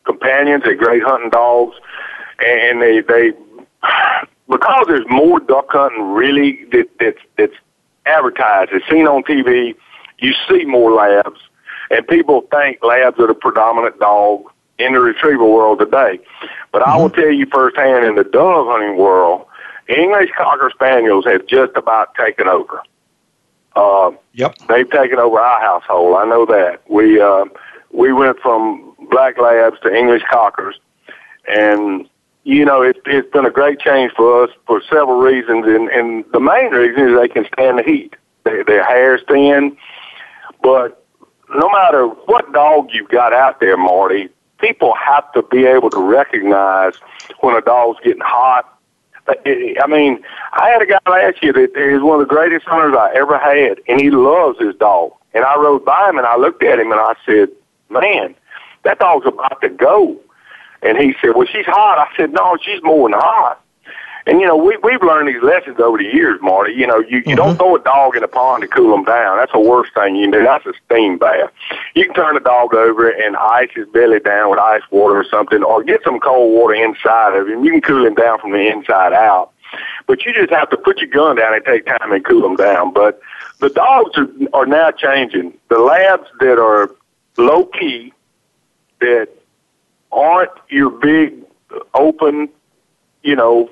[0.04, 0.64] companions.
[0.64, 1.76] They're great hunting dogs.
[2.44, 3.32] And they, they,
[4.48, 7.54] because there's more duck hunting really that, that's, that's
[8.06, 8.70] advertised.
[8.72, 9.74] It's seen on TV
[10.18, 11.40] you see more labs,
[11.90, 14.44] and people think labs are the predominant dog
[14.78, 16.20] in the retriever world today.
[16.72, 16.90] But mm-hmm.
[16.90, 17.20] I will mm-hmm.
[17.20, 19.46] tell you firsthand, in the dove hunting world,
[19.88, 22.82] English Cocker Spaniels have just about taken over.
[23.76, 24.56] Uh, yep.
[24.68, 26.16] They've taken over our household.
[26.16, 26.82] I know that.
[26.88, 27.44] We, uh,
[27.92, 30.78] we went from black labs to English Cockers,
[31.48, 32.08] and
[32.44, 36.24] you know, it's it's been a great change for us for several reasons, and and
[36.32, 38.14] the main reason is they can stand the heat.
[38.44, 39.76] They, their hair's thin,
[40.62, 41.04] but
[41.54, 46.00] no matter what dog you've got out there, Marty, people have to be able to
[46.00, 46.94] recognize
[47.40, 48.78] when a dog's getting hot.
[49.26, 50.22] Uh, I mean,
[50.52, 53.38] I had a guy last year that is one of the greatest hunters I ever
[53.38, 55.12] had, and he loves his dog.
[55.34, 57.50] And I rode by him and I looked at him and I said,
[57.88, 58.34] "Man,
[58.84, 60.16] that dog's about to go."
[60.82, 63.62] And he said, "Well, she's hot." I said, "No, she's more than hot."
[64.26, 66.72] And you know, we we've learned these lessons over the years, Marty.
[66.72, 67.34] You know, you you mm-hmm.
[67.36, 69.38] don't throw a dog in a pond to cool them down.
[69.38, 70.44] That's the worst thing you can do.
[70.44, 71.50] That's a steam bath.
[71.94, 75.24] You can turn the dog over and ice his belly down with ice water or
[75.24, 77.64] something, or get some cold water inside of him.
[77.64, 79.52] You can cool him down from the inside out.
[80.06, 82.56] But you just have to put your gun down and take time and cool them
[82.56, 82.92] down.
[82.92, 83.20] But
[83.60, 85.54] the dogs are, are now changing.
[85.68, 86.90] The labs that are
[87.36, 88.12] low key,
[89.00, 89.28] that
[90.12, 91.34] aren't your big
[91.94, 92.48] open,
[93.22, 93.68] you know,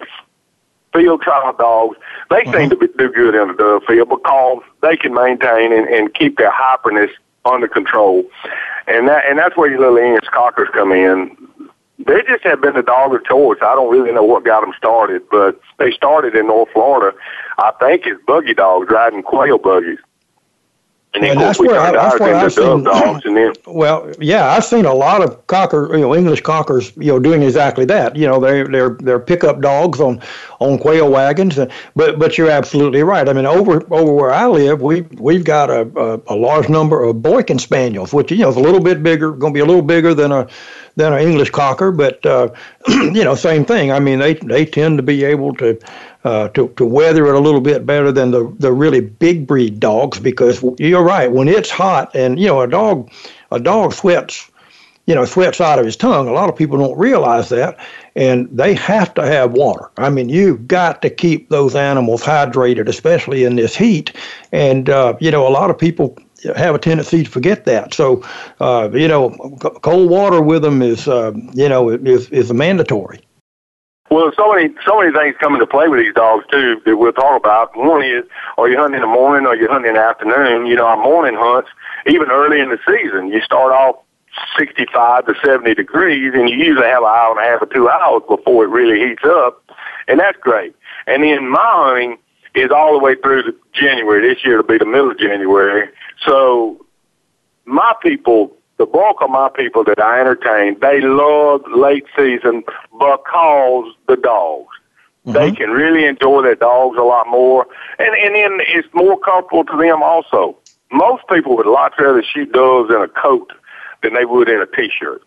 [0.93, 1.97] field trial dogs,
[2.31, 2.53] they mm-hmm.
[2.53, 6.15] seem to be, do good in the dove field because they can maintain and, and
[6.15, 7.11] keep their hyperness
[7.45, 8.25] under control.
[8.87, 11.37] And that and that's where your little English cockers come in.
[11.99, 13.59] They just have been the dog of choice.
[13.61, 17.17] I don't really know what got them started, but they started in North Florida.
[17.59, 19.99] I think it's buggy dogs riding quail buggies.
[21.15, 23.53] And, and that's where, I, that's where I've seen.
[23.67, 27.43] Well, yeah, I've seen a lot of cocker, you know, English cockers, you know, doing
[27.43, 28.15] exactly that.
[28.17, 30.21] You know, they're they're they're pickup dogs on
[30.61, 31.59] on quail wagons.
[31.95, 33.29] But but you're absolutely right.
[33.29, 37.03] I mean, over over where I live, we we've got a a, a large number
[37.03, 39.67] of Boykin spaniels, which you know is a little bit bigger, going to be a
[39.67, 40.47] little bigger than a
[40.99, 42.51] than an English cocker, but uh,
[42.89, 43.93] you know, same thing.
[43.93, 45.79] I mean, they they tend to be able to
[46.25, 49.79] uh, to, to weather it a little bit better than the, the really big breed
[49.79, 53.11] dogs because you're right when it's hot and you know a dog
[53.53, 54.51] a dog sweats
[55.07, 57.79] you know sweats out of his tongue a lot of people don't realize that
[58.17, 59.91] and they have to have water.
[59.97, 64.13] I mean you've got to keep those animals hydrated especially in this heat
[64.53, 66.19] and uh, you know a lot of people
[66.57, 67.95] have a tendency to forget that.
[67.95, 68.25] So
[68.61, 69.31] uh, you know
[69.83, 73.21] cold water with them is uh, you know is, is mandatory
[74.11, 77.13] well, so many so many things come into play with these dogs too that we'll
[77.13, 77.77] talk about.
[77.77, 78.25] One is,
[78.57, 80.67] are you hunting in the morning or you hunting in the afternoon?
[80.67, 81.69] You know, our morning hunts,
[82.07, 83.97] even early in the season, you start off
[84.57, 87.89] 65 to 70 degrees, and you usually have an hour and a half or two
[87.89, 89.63] hours before it really heats up,
[90.07, 90.75] and that's great.
[91.07, 92.19] And then my hunting
[92.55, 94.27] is all the way through to January.
[94.27, 95.89] This year it'll be the middle of January.
[96.25, 96.85] So
[97.65, 102.63] my people, the bulk of my people that I entertain, they love late season
[102.99, 104.69] because the dogs.
[105.27, 105.33] Mm-hmm.
[105.33, 107.67] They can really enjoy their dogs a lot more,
[107.99, 110.57] and and then it's more comfortable to them also.
[110.91, 113.53] Most people would a lot rather shoot doves in a coat
[114.03, 115.23] than they would in a t-shirt.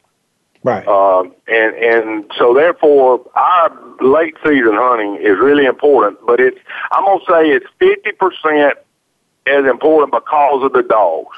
[0.64, 0.88] Right.
[0.88, 6.20] Um, and and so therefore, our late season hunting is really important.
[6.26, 6.60] But it's
[6.92, 8.78] I'm gonna say it's fifty percent
[9.48, 11.38] as important because of the dogs.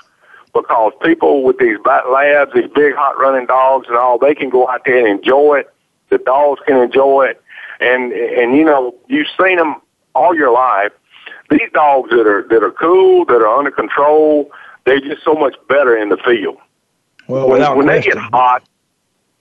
[0.53, 4.69] Because people with these labs, these big hot running dogs and all, they can go
[4.69, 5.72] out there and enjoy it.
[6.14, 7.41] The dogs can enjoy it,
[7.80, 9.82] and and you know you've seen them
[10.14, 10.91] all your life.
[11.49, 14.51] These dogs that are that are cool, that are under control,
[14.86, 16.57] they're just so much better in the field.
[17.28, 18.61] Well, when, when they get hot,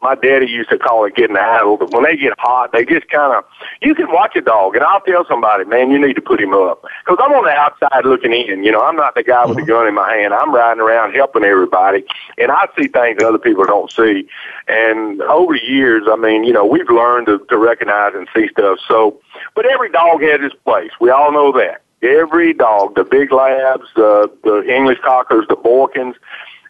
[0.02, 3.08] my daddy used to call it getting addled, but when they get hot, they just
[3.08, 3.44] kind of,
[3.80, 6.52] you can watch a dog, and I'll tell somebody, man, you need to put him
[6.52, 6.84] up.
[7.04, 9.62] Because I'm on the outside looking in, you know, I'm not the guy with the
[9.62, 9.72] uh-huh.
[9.72, 10.34] gun in my hand.
[10.34, 12.04] I'm riding around helping everybody,
[12.36, 14.28] and I see things that other people don't see.
[14.66, 18.48] And over the years, I mean, you know, we've learned to, to recognize and see
[18.48, 18.80] stuff.
[18.88, 19.20] So,
[19.54, 20.90] but every dog has its place.
[21.00, 21.82] We all know that.
[22.02, 26.14] Every dog, the big labs, the, the English cockers, the Boykins,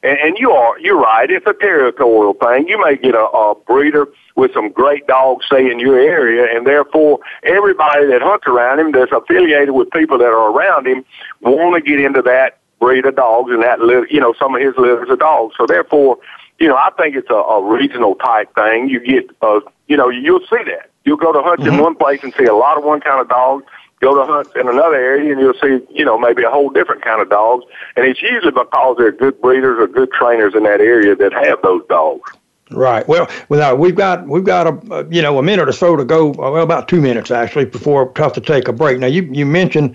[0.03, 1.30] and, and you are, you're right.
[1.30, 2.68] It's a territorial thing.
[2.68, 6.66] You may get a, a breeder with some great dogs, say, in your area, and
[6.66, 11.05] therefore everybody that hunts around him that's affiliated with people that are around him
[11.40, 13.78] want to get into that breed of dogs and that,
[14.11, 15.55] you know, some of his litters of dogs.
[15.57, 16.18] So therefore,
[16.59, 18.88] you know, I think it's a, a regional type thing.
[18.88, 20.90] You get, uh, you know, you'll see that.
[21.05, 21.74] You'll go to hunt mm-hmm.
[21.74, 23.64] in one place and see a lot of one kind of dogs
[24.03, 27.03] go to hunt in another area and you'll see, you know, maybe a whole different
[27.03, 27.64] kind of dogs.
[27.96, 31.62] And it's usually because they're good breeders or good trainers in that area that have
[31.62, 32.30] those dogs.
[32.70, 33.07] Right.
[33.07, 36.28] Well, without we've got we've got a you know a minute or so to go.
[36.28, 38.98] Well, about two minutes actually before have to take a break.
[38.98, 39.94] Now you you mentioned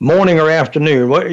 [0.00, 1.08] morning or afternoon.
[1.08, 1.26] What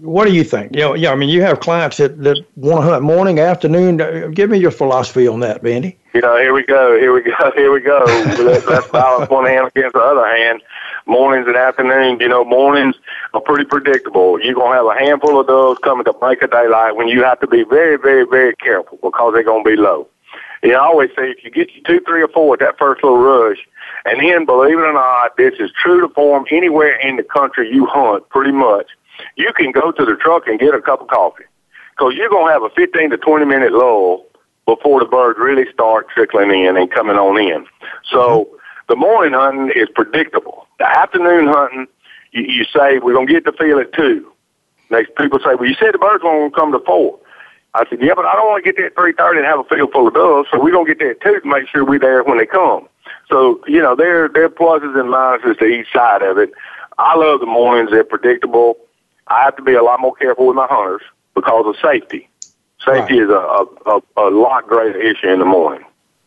[0.00, 0.74] what do you think?
[0.74, 1.12] You know, yeah.
[1.12, 4.00] I mean, you have clients that that want to hunt morning, afternoon.
[4.00, 5.96] Uh, give me your philosophy on that, Vandy.
[6.14, 8.04] You know, here we go, here we go, here we go.
[8.66, 10.62] Let's balance one hand against the other hand
[11.06, 12.20] mornings and afternoons.
[12.20, 12.94] You know, mornings
[13.34, 14.40] are pretty predictable.
[14.40, 17.40] You're gonna have a handful of those coming to break of daylight when you have
[17.40, 20.08] to be very, very, very careful because they're gonna be low.
[20.62, 22.78] You know, I always say if you get you two, three, or four at that
[22.78, 23.58] first little rush,
[24.04, 27.72] and then believe it or not, this is true to form anywhere in the country
[27.72, 28.86] you hunt, pretty much.
[29.36, 31.44] You can go to the truck and get a cup of coffee
[31.90, 34.26] because you're gonna have a 15 to 20 minute lull
[34.66, 37.66] before the birds really start trickling in and coming on in.
[38.10, 38.56] So mm-hmm.
[38.88, 40.66] the morning hunting is predictable.
[40.78, 41.86] The afternoon hunting,
[42.32, 44.32] you, you say we're gonna get the field at two.
[44.90, 47.18] Next people say, well, you said the birds won't come to four.
[47.74, 49.60] I said, yeah, but I don't want to get there at three thirty and have
[49.60, 51.84] a field full of doves, so we're gonna get there at two to make sure
[51.84, 52.88] we're there when they come.
[53.30, 56.52] So you know, there there are pluses and minuses to each side of it.
[56.98, 58.76] I love the mornings; they're predictable.
[59.28, 61.02] I have to be a lot more careful with my hunters
[61.34, 62.28] because of safety.
[62.84, 63.24] Safety right.
[63.24, 65.84] is a, a, a lot greater issue in the morning.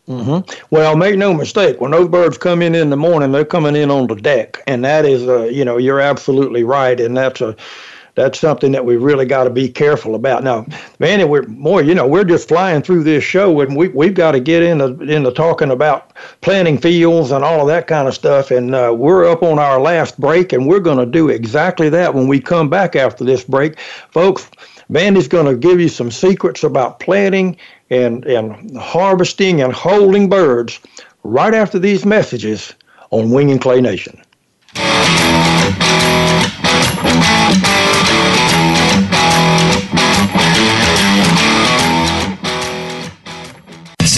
[0.07, 0.65] Mm-hmm.
[0.69, 1.79] Well, make no mistake.
[1.79, 4.83] When those birds come in in the morning, they're coming in on the deck, and
[4.83, 7.55] that is, uh, you know, you're absolutely right, and that's a
[8.15, 10.43] that's something that we really got to be careful about.
[10.43, 10.63] Now,
[10.99, 14.33] Vandy, we're more, you know, we're just flying through this show, and we we've got
[14.33, 18.51] to get into into talking about planting fields and all of that kind of stuff.
[18.51, 22.13] And uh, we're up on our last break, and we're going to do exactly that
[22.13, 24.49] when we come back after this break, folks.
[24.91, 27.57] Vandy's going to give you some secrets about planting
[27.89, 30.79] and, and harvesting and holding birds
[31.23, 32.73] right after these messages
[33.09, 34.21] on Wing and Clay Nation.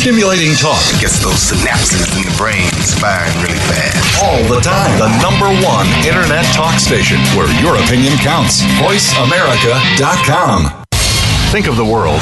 [0.05, 2.69] Stimulating talk gets those synapses in the brain
[3.01, 4.23] firing really fast.
[4.23, 4.99] All the time.
[4.99, 8.61] The number one internet talk station where your opinion counts.
[8.77, 10.85] VoiceAmerica.com.
[11.49, 12.21] Think of the world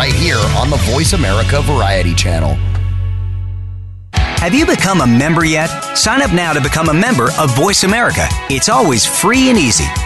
[0.01, 2.55] right here on the Voice America Variety Channel.
[4.15, 5.67] Have you become a member yet?
[5.95, 8.25] Sign up now to become a member of Voice America.
[8.49, 9.85] It's always free and easy.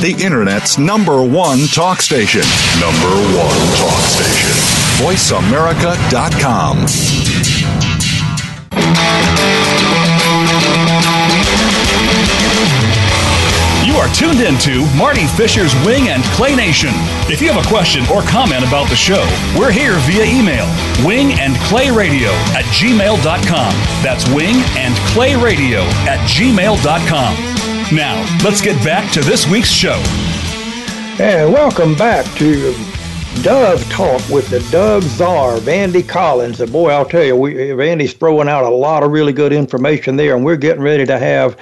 [0.00, 2.42] The Internet's number one talk station.
[2.80, 4.50] Number one talk station.
[5.04, 6.86] VoiceAmerica.com.
[13.84, 16.90] You are tuned into Marty Fisher's Wing and Clay Nation.
[17.28, 19.24] If you have a question or comment about the show,
[19.58, 20.66] we're here via email
[21.04, 23.72] wing and clay radio at gmail.com.
[24.04, 27.49] That's wing and clay radio at gmail.com.
[27.92, 30.00] Now, let's get back to this week's show.
[31.18, 32.72] And welcome back to
[33.42, 36.60] Dove Talk with the Dove Czar, Vandy Collins.
[36.60, 40.14] And boy, I'll tell you, we, Vandy's throwing out a lot of really good information
[40.14, 41.58] there, and we're getting ready to have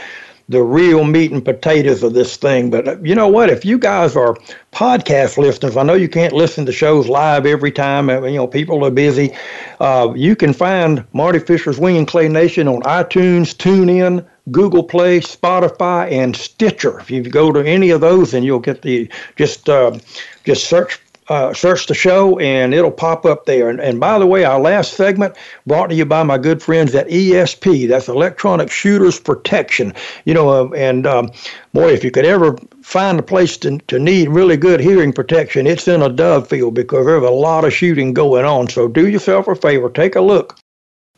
[0.49, 2.71] the real meat and potatoes of this thing.
[2.71, 3.51] But uh, you know what?
[3.51, 4.37] If you guys are
[4.73, 8.09] podcast listeners, I know you can't listen to shows live every time.
[8.09, 9.35] Uh, you know, people are busy.
[9.81, 15.21] Uh, you can find Marty Fisher's Wing and Clay Nation on iTunes, TuneIn, Google Play,
[15.21, 16.99] Spotify, and Stitcher.
[17.01, 19.99] If you go to any of those, and you'll get the just uh,
[20.45, 23.69] just search uh, search the show and it'll pop up there.
[23.69, 26.95] And, and by the way, our last segment brought to you by my good friends
[26.95, 27.89] at ESP.
[27.89, 29.93] That's Electronic Shooters Protection.
[30.25, 31.31] You know, uh, and um,
[31.73, 35.67] boy, if you could ever find a place to, to need really good hearing protection,
[35.67, 38.69] it's in a dove field because there's a lot of shooting going on.
[38.69, 40.59] So do yourself a favor, take a look.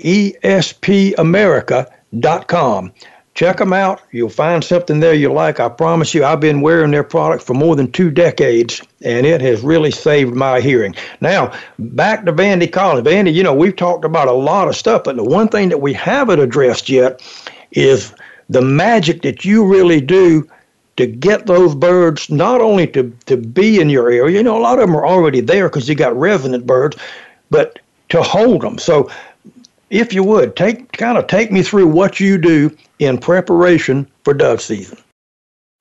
[0.00, 2.92] ESPAmerica.com.
[3.34, 4.02] Check them out.
[4.10, 5.60] You'll find something there you like.
[5.60, 9.40] I promise you, I've been wearing their product for more than two decades, and it
[9.40, 10.94] has really saved my hearing.
[11.20, 13.06] Now, back to Vandy Collins.
[13.06, 15.80] Vandy, you know, we've talked about a lot of stuff, but the one thing that
[15.80, 17.22] we haven't addressed yet
[17.70, 18.12] is
[18.48, 20.46] the magic that you really do
[20.96, 24.60] to get those birds not only to, to be in your area, you know, a
[24.60, 26.96] lot of them are already there because you got resident birds,
[27.48, 27.78] but
[28.10, 28.76] to hold them.
[28.76, 29.08] So,
[29.90, 34.32] if you would take kind of take me through what you do in preparation for
[34.32, 34.98] dove season?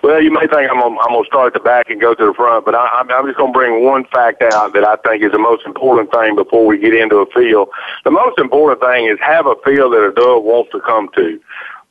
[0.01, 2.26] Well, you may think I'm I'm going to start at the back and go to
[2.26, 4.95] the front, but I, I'm, I'm just going to bring one fact out that I
[4.97, 7.70] think is the most important thing before we get into a field.
[8.05, 11.39] The most important thing is have a field that a dove wants to come to.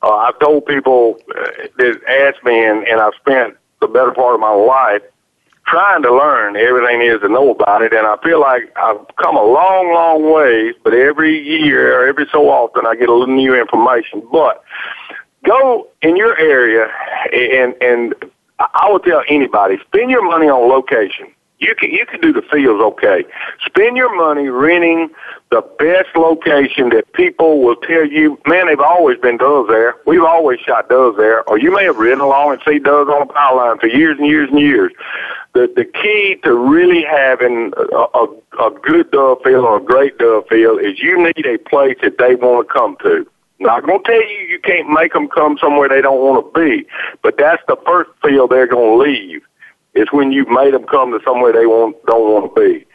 [0.02, 4.34] Uh, I've told people uh, that ask me, and, and I've spent the better part
[4.34, 5.02] of my life
[5.70, 9.00] trying to learn everything there is to know about it, and I feel like I've
[9.16, 10.74] come a long, long ways.
[10.82, 14.22] But every year, or every so often, I get a little new information.
[14.32, 14.62] But
[15.44, 16.88] go in your area,
[17.32, 18.14] and and
[18.58, 21.26] I would tell anybody, spend your money on location.
[21.60, 23.24] You can you can do the fields okay.
[23.66, 25.10] Spend your money renting
[25.50, 29.96] the best location that people will tell you, man, they've always been doves there.
[30.06, 31.48] We've always shot doves there.
[31.48, 34.18] Or you may have ridden along and seen doves on a power line for years
[34.18, 34.92] and years and years.
[35.54, 38.26] The the key to really having a, a,
[38.66, 42.18] a good dove field or a great dove field is you need a place that
[42.18, 43.26] they want to come to.
[43.60, 46.60] Not going to tell you you can't make them come somewhere they don't want to
[46.60, 46.86] be,
[47.22, 49.42] but that's the first field they're going to leave.
[49.94, 52.86] It's when you've made them come to somewhere they want don't want to be.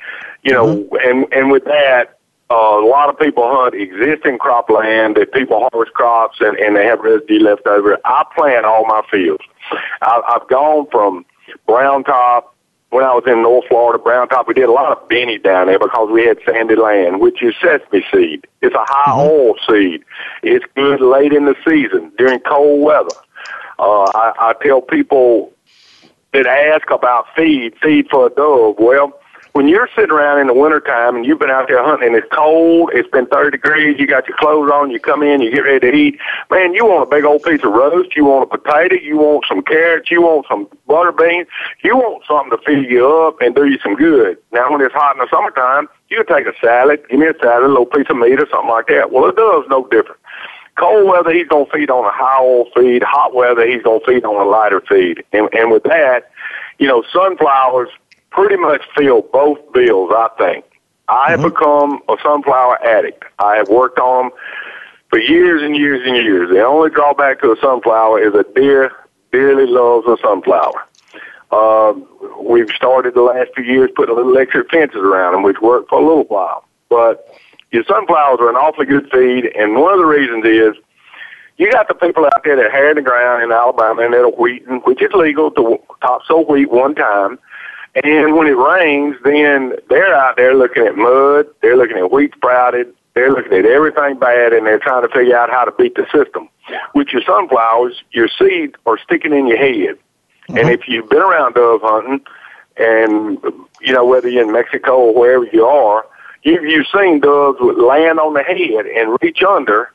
[0.43, 0.95] You know, mm-hmm.
[1.05, 2.17] and and with that,
[2.49, 6.85] uh, a lot of people hunt existing cropland that people harvest crops and, and they
[6.85, 7.97] have residue left over.
[8.05, 9.43] I plant all my fields.
[10.01, 11.25] I, I've gone from
[11.65, 12.53] brown top
[12.93, 15.65] when I was in North Florida, Brown Top, we did a lot of benny down
[15.65, 18.45] there because we had sandy land, which is sesame seed.
[18.61, 19.19] It's a high mm-hmm.
[19.19, 20.03] oil seed.
[20.43, 23.15] It's good late in the season during cold weather.
[23.79, 25.51] Uh, I, I tell people
[26.33, 28.75] that ask about feed, feed for a dove.
[28.77, 29.19] Well,
[29.53, 32.27] when you're sitting around in the wintertime and you've been out there hunting and it's
[32.31, 35.61] cold, it's been 30 degrees, you got your clothes on, you come in, you get
[35.61, 38.57] ready to eat, man, you want a big old piece of roast, you want a
[38.57, 41.47] potato, you want some carrots, you want some butter beans,
[41.83, 44.37] you want something to fill you up and do you some good.
[44.51, 47.65] Now, when it's hot in the summertime, you take a salad, give me a salad,
[47.65, 49.11] a little piece of meat or something like that.
[49.11, 50.19] Well, it does no different.
[50.79, 53.03] Cold weather, he's going to feed on a high oil feed.
[53.03, 55.23] Hot weather, he's going to feed on a lighter feed.
[55.31, 56.31] And, and with that,
[56.79, 57.89] you know, sunflowers
[58.33, 60.65] pretty much fill both bills, I think.
[61.07, 61.49] I have mm-hmm.
[61.49, 63.23] become a sunflower addict.
[63.39, 64.39] I have worked on them
[65.09, 66.49] for years and years and years.
[66.49, 68.91] The only drawback to a sunflower is a deer
[69.31, 70.87] dearly loves a sunflower.
[71.51, 71.93] Uh,
[72.39, 75.89] we've started the last few years putting a little electric fences around them, which worked
[75.89, 76.65] for a little while.
[76.89, 77.27] But
[77.71, 80.81] your sunflowers are an awfully good feed, and one of the reasons is
[81.57, 84.81] you got the people out there that hair the ground in Alabama and they're wheating,
[84.85, 87.37] which is legal to topsoil wheat one time.
[87.95, 92.33] And when it rains, then they're out there looking at mud, they're looking at wheat
[92.35, 95.95] sprouted, they're looking at everything bad, and they're trying to figure out how to beat
[95.95, 96.49] the system.
[96.95, 99.97] With your sunflowers, your seeds are sticking in your head.
[100.49, 100.57] Mm-hmm.
[100.57, 102.25] And if you've been around dove hunting,
[102.77, 103.37] and
[103.81, 106.05] you know whether you're in Mexico or wherever you are,
[106.41, 109.91] you've you've seen doves land on the head and reach under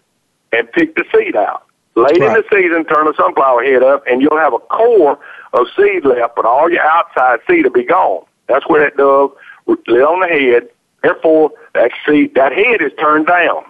[0.52, 1.64] and pick the seed out.
[1.98, 2.36] Late right.
[2.36, 5.18] in the season, turn the sunflower head up, and you'll have a core
[5.52, 8.24] of seed left, but all your outside seed will be gone.
[8.46, 9.32] That's where that dove
[9.66, 10.68] lit on the head.
[11.02, 13.64] Therefore, that seed, that head is turned down.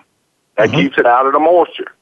[0.56, 0.76] That mm-hmm.
[0.76, 1.92] keeps it out of the moisture.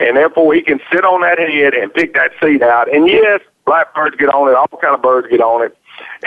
[0.00, 2.92] And therefore, he can sit on that head and pick that seed out.
[2.92, 5.76] And yes, blackbirds get on it, all kind of birds get on it,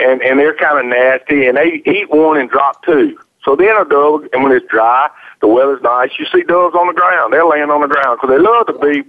[0.00, 3.18] and and they're kind of nasty, and they eat one and drop two.
[3.44, 6.86] So then a dove, and when it's dry, the weather's nice, you see doves on
[6.86, 7.32] the ground.
[7.32, 9.04] They're laying on the ground because they love to be,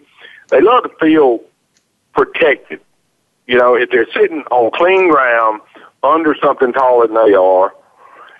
[0.49, 1.39] they love to feel
[2.13, 2.79] protected.
[3.47, 5.61] You know, if they're sitting on clean ground
[6.03, 7.73] under something taller than they are,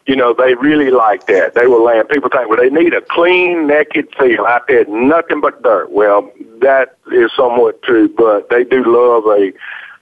[0.07, 1.55] you know, they really like that.
[1.55, 2.09] They will land.
[2.09, 5.91] People think, well, they need a clean, naked field out there, nothing but dirt.
[5.91, 6.31] Well,
[6.61, 9.51] that is somewhat true, but they do love a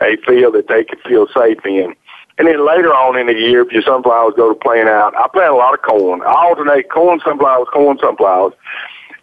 [0.01, 1.95] a field that they can feel safe in.
[2.37, 5.27] And then later on in the year, if your sunflowers go to plant out, I
[5.27, 6.21] plant a lot of corn.
[6.23, 8.53] I alternate corn, sunflowers, corn, sunflowers.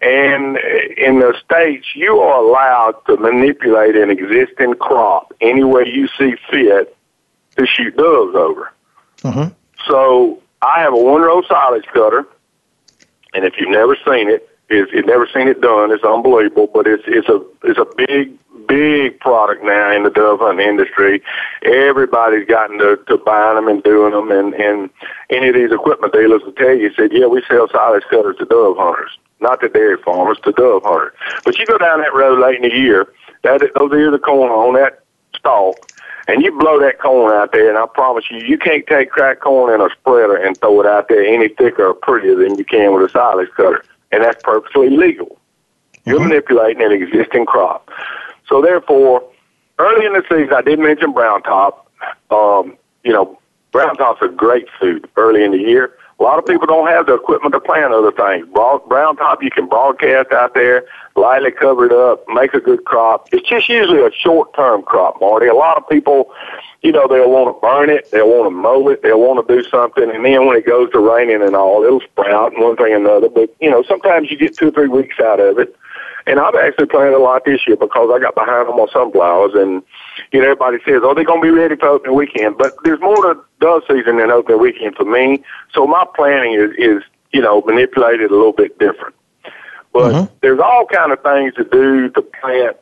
[0.03, 0.57] And
[0.97, 6.37] in the States, you are allowed to manipulate an existing crop any way you see
[6.51, 6.97] fit
[7.59, 8.73] to shoot doves over.
[9.19, 9.53] Mm-hmm.
[9.87, 12.27] So I have a one row silage cutter,
[13.35, 15.91] and if you've never seen it, it's, you've never seen it done.
[15.93, 20.41] It's unbelievable, but it's it's a it's a big big product now in the dove
[20.41, 21.23] hunting industry.
[21.63, 24.91] Everybody's gotten to, to buying them and doing them, and and
[25.31, 28.45] any of these equipment dealers will tell you, said, yeah, we sell silage cutters to
[28.45, 31.13] dove hunters, not to dairy farmers, to dove hunters.
[31.45, 34.51] But you go down that road late in the year, that those ears of corn
[34.51, 35.01] on that
[35.37, 35.77] stalk,
[36.29, 39.41] and you blow that corn out there, and I promise you, you can't take cracked
[39.41, 42.65] corn in a spreader and throw it out there any thicker or prettier than you
[42.65, 45.39] can with a silage cutter, and that's perfectly legal.
[46.05, 46.29] You're mm-hmm.
[46.29, 47.91] manipulating an existing crop.
[48.51, 49.23] So therefore,
[49.79, 51.89] early in the season, I did mention brown top.
[52.31, 53.39] Um, you know,
[53.73, 55.97] brown top's a great food early in the year.
[56.19, 58.47] A lot of people don't have the equipment to plant other things.
[58.53, 60.85] Brown top, you can broadcast out there,
[61.17, 63.29] lightly cover it up, make a good crop.
[63.33, 65.47] It's just usually a short-term crop, Marty.
[65.47, 66.31] A lot of people,
[66.83, 69.55] you know, they'll want to burn it, they'll want to mow it, they'll want to
[69.55, 72.77] do something, and then when it goes to raining and all, it'll sprout and one
[72.77, 73.31] thing and another.
[73.31, 75.75] But, you know, sometimes you get two or three weeks out of it.
[76.31, 79.51] And I've actually planted a lot this year because I got behind on my sunflowers.
[79.55, 79.83] And,
[80.31, 82.57] you know, everybody says, oh, they're going to be ready for opening weekend.
[82.57, 85.43] But there's more to dove season than opening weekend for me.
[85.75, 87.03] So my planning is, is
[87.33, 89.17] you know, manipulated a little bit different.
[89.93, 90.35] But mm-hmm.
[90.41, 92.77] there's all kind of things to do to plant.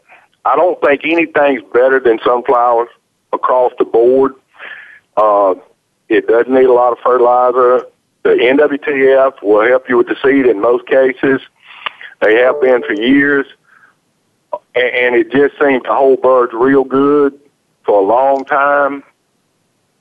[0.44, 2.90] I don't think anything's better than sunflowers
[3.32, 4.34] across the board.
[5.16, 5.54] Uh,
[6.10, 7.86] it doesn't need a lot of fertilizer.
[8.24, 11.40] The NWTF will help you with the seed in most cases.
[12.20, 13.46] They have been for years,
[14.74, 17.38] and it just seems to hold birds real good
[17.84, 19.04] for a long time.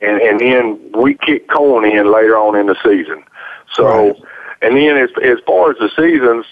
[0.01, 3.23] And and then we kick corn in later on in the season.
[3.73, 4.15] So, right.
[4.61, 6.45] and then as as far as the seasons,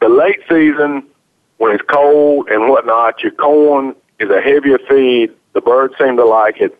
[0.00, 1.06] the late season
[1.58, 5.32] when it's cold and whatnot, your corn is a heavier feed.
[5.52, 6.76] The birds seem to like it,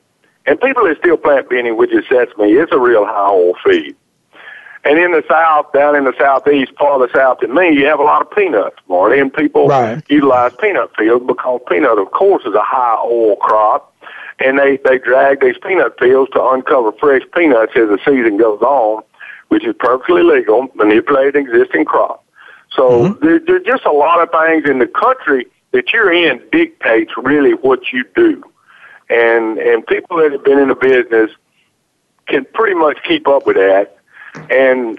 [0.47, 3.95] and people that still plant benny, which is sesame, it's a real high oil feed.
[4.85, 7.87] And in the South, down in the Southeast, part of the South and me, you
[7.87, 10.03] have a lot of peanuts, Marty, and people right.
[10.11, 13.95] utilize peanut fields because peanut, of course, is a high oil crop.
[14.41, 18.61] And they, they drag these peanut fields to uncover fresh peanuts as the season goes
[18.61, 19.03] on,
[19.49, 22.23] which is perfectly legal, manipulate an existing crop.
[22.77, 23.25] So mm-hmm.
[23.25, 27.53] there, there's just a lot of things in the country that you're in dictates really
[27.53, 28.43] what you do.
[29.09, 31.31] And, and people that have been in the business
[32.27, 33.99] can pretty much keep up with that
[34.51, 34.99] and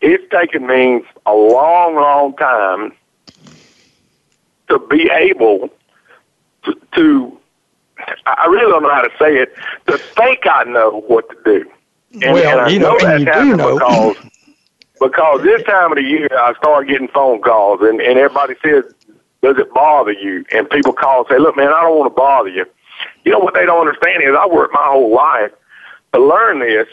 [0.00, 2.92] it's taken me a long, long time
[4.68, 5.70] to be able
[6.64, 7.38] to, to
[8.26, 9.54] I really don't know how to say it,
[9.86, 11.70] to think I know what to do.
[12.14, 14.16] And, well, and I you know, know that's happening because,
[15.00, 18.84] because this time of the year I start getting phone calls and, and everybody says,
[19.42, 20.44] Does it bother you?
[20.52, 22.66] And people call and say, look, man, I don't want to bother you.
[23.24, 25.52] You know what they don't understand is I worked my whole life
[26.12, 26.88] to learn this,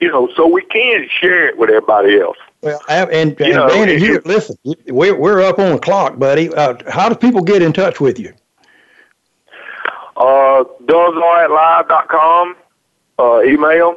[0.00, 2.38] you know, so we can share it with everybody else.
[2.62, 6.52] Well, and, and, you know, Vandy, here, listen, we're, we're up on the clock, buddy.
[6.52, 8.34] Uh, how do people get in touch with you?
[10.16, 12.56] Uh, DozeRlive.com,
[13.18, 13.96] uh, email.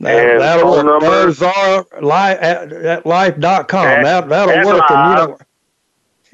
[0.00, 1.40] That, and that'll phone work.
[1.40, 2.04] Number.
[2.04, 4.02] Live at, at life.com.
[4.02, 4.90] That, that'll work.
[4.90, 5.38] And, you know,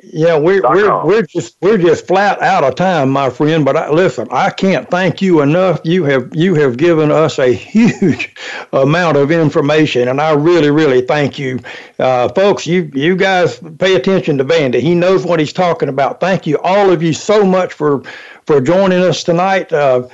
[0.03, 3.65] yeah, we're we're we're just we're just flat out of time, my friend.
[3.65, 5.81] But I, listen, I can't thank you enough.
[5.85, 8.35] You have you have given us a huge
[8.73, 11.61] amount of information, and I really really thank you,
[12.01, 12.67] uh, folks.
[12.67, 14.81] You you guys pay attention to Vandy.
[14.81, 16.19] He knows what he's talking about.
[16.19, 18.03] Thank you, all of you, so much for
[18.45, 19.73] for joining us tonight.
[19.73, 20.09] Uh,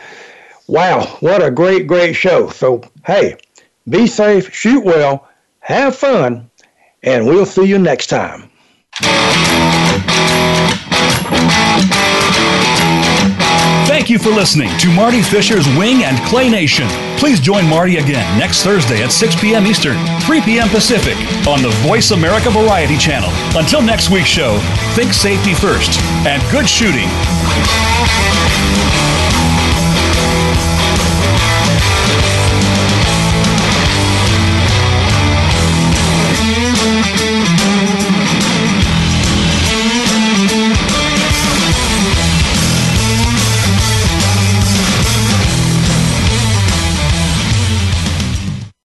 [0.66, 2.50] wow, what a great great show.
[2.50, 3.38] So hey,
[3.88, 5.26] be safe, shoot well,
[5.60, 6.50] have fun,
[7.02, 8.50] and we'll see you next time.
[13.86, 16.88] Thank you for listening to Marty Fisher's Wing and Clay Nation.
[17.18, 19.66] Please join Marty again next Thursday at 6 p.m.
[19.66, 20.68] Eastern, 3 p.m.
[20.68, 21.16] Pacific
[21.46, 23.30] on the Voice America Variety Channel.
[23.58, 24.58] Until next week's show,
[24.94, 27.08] think safety first and good shooting.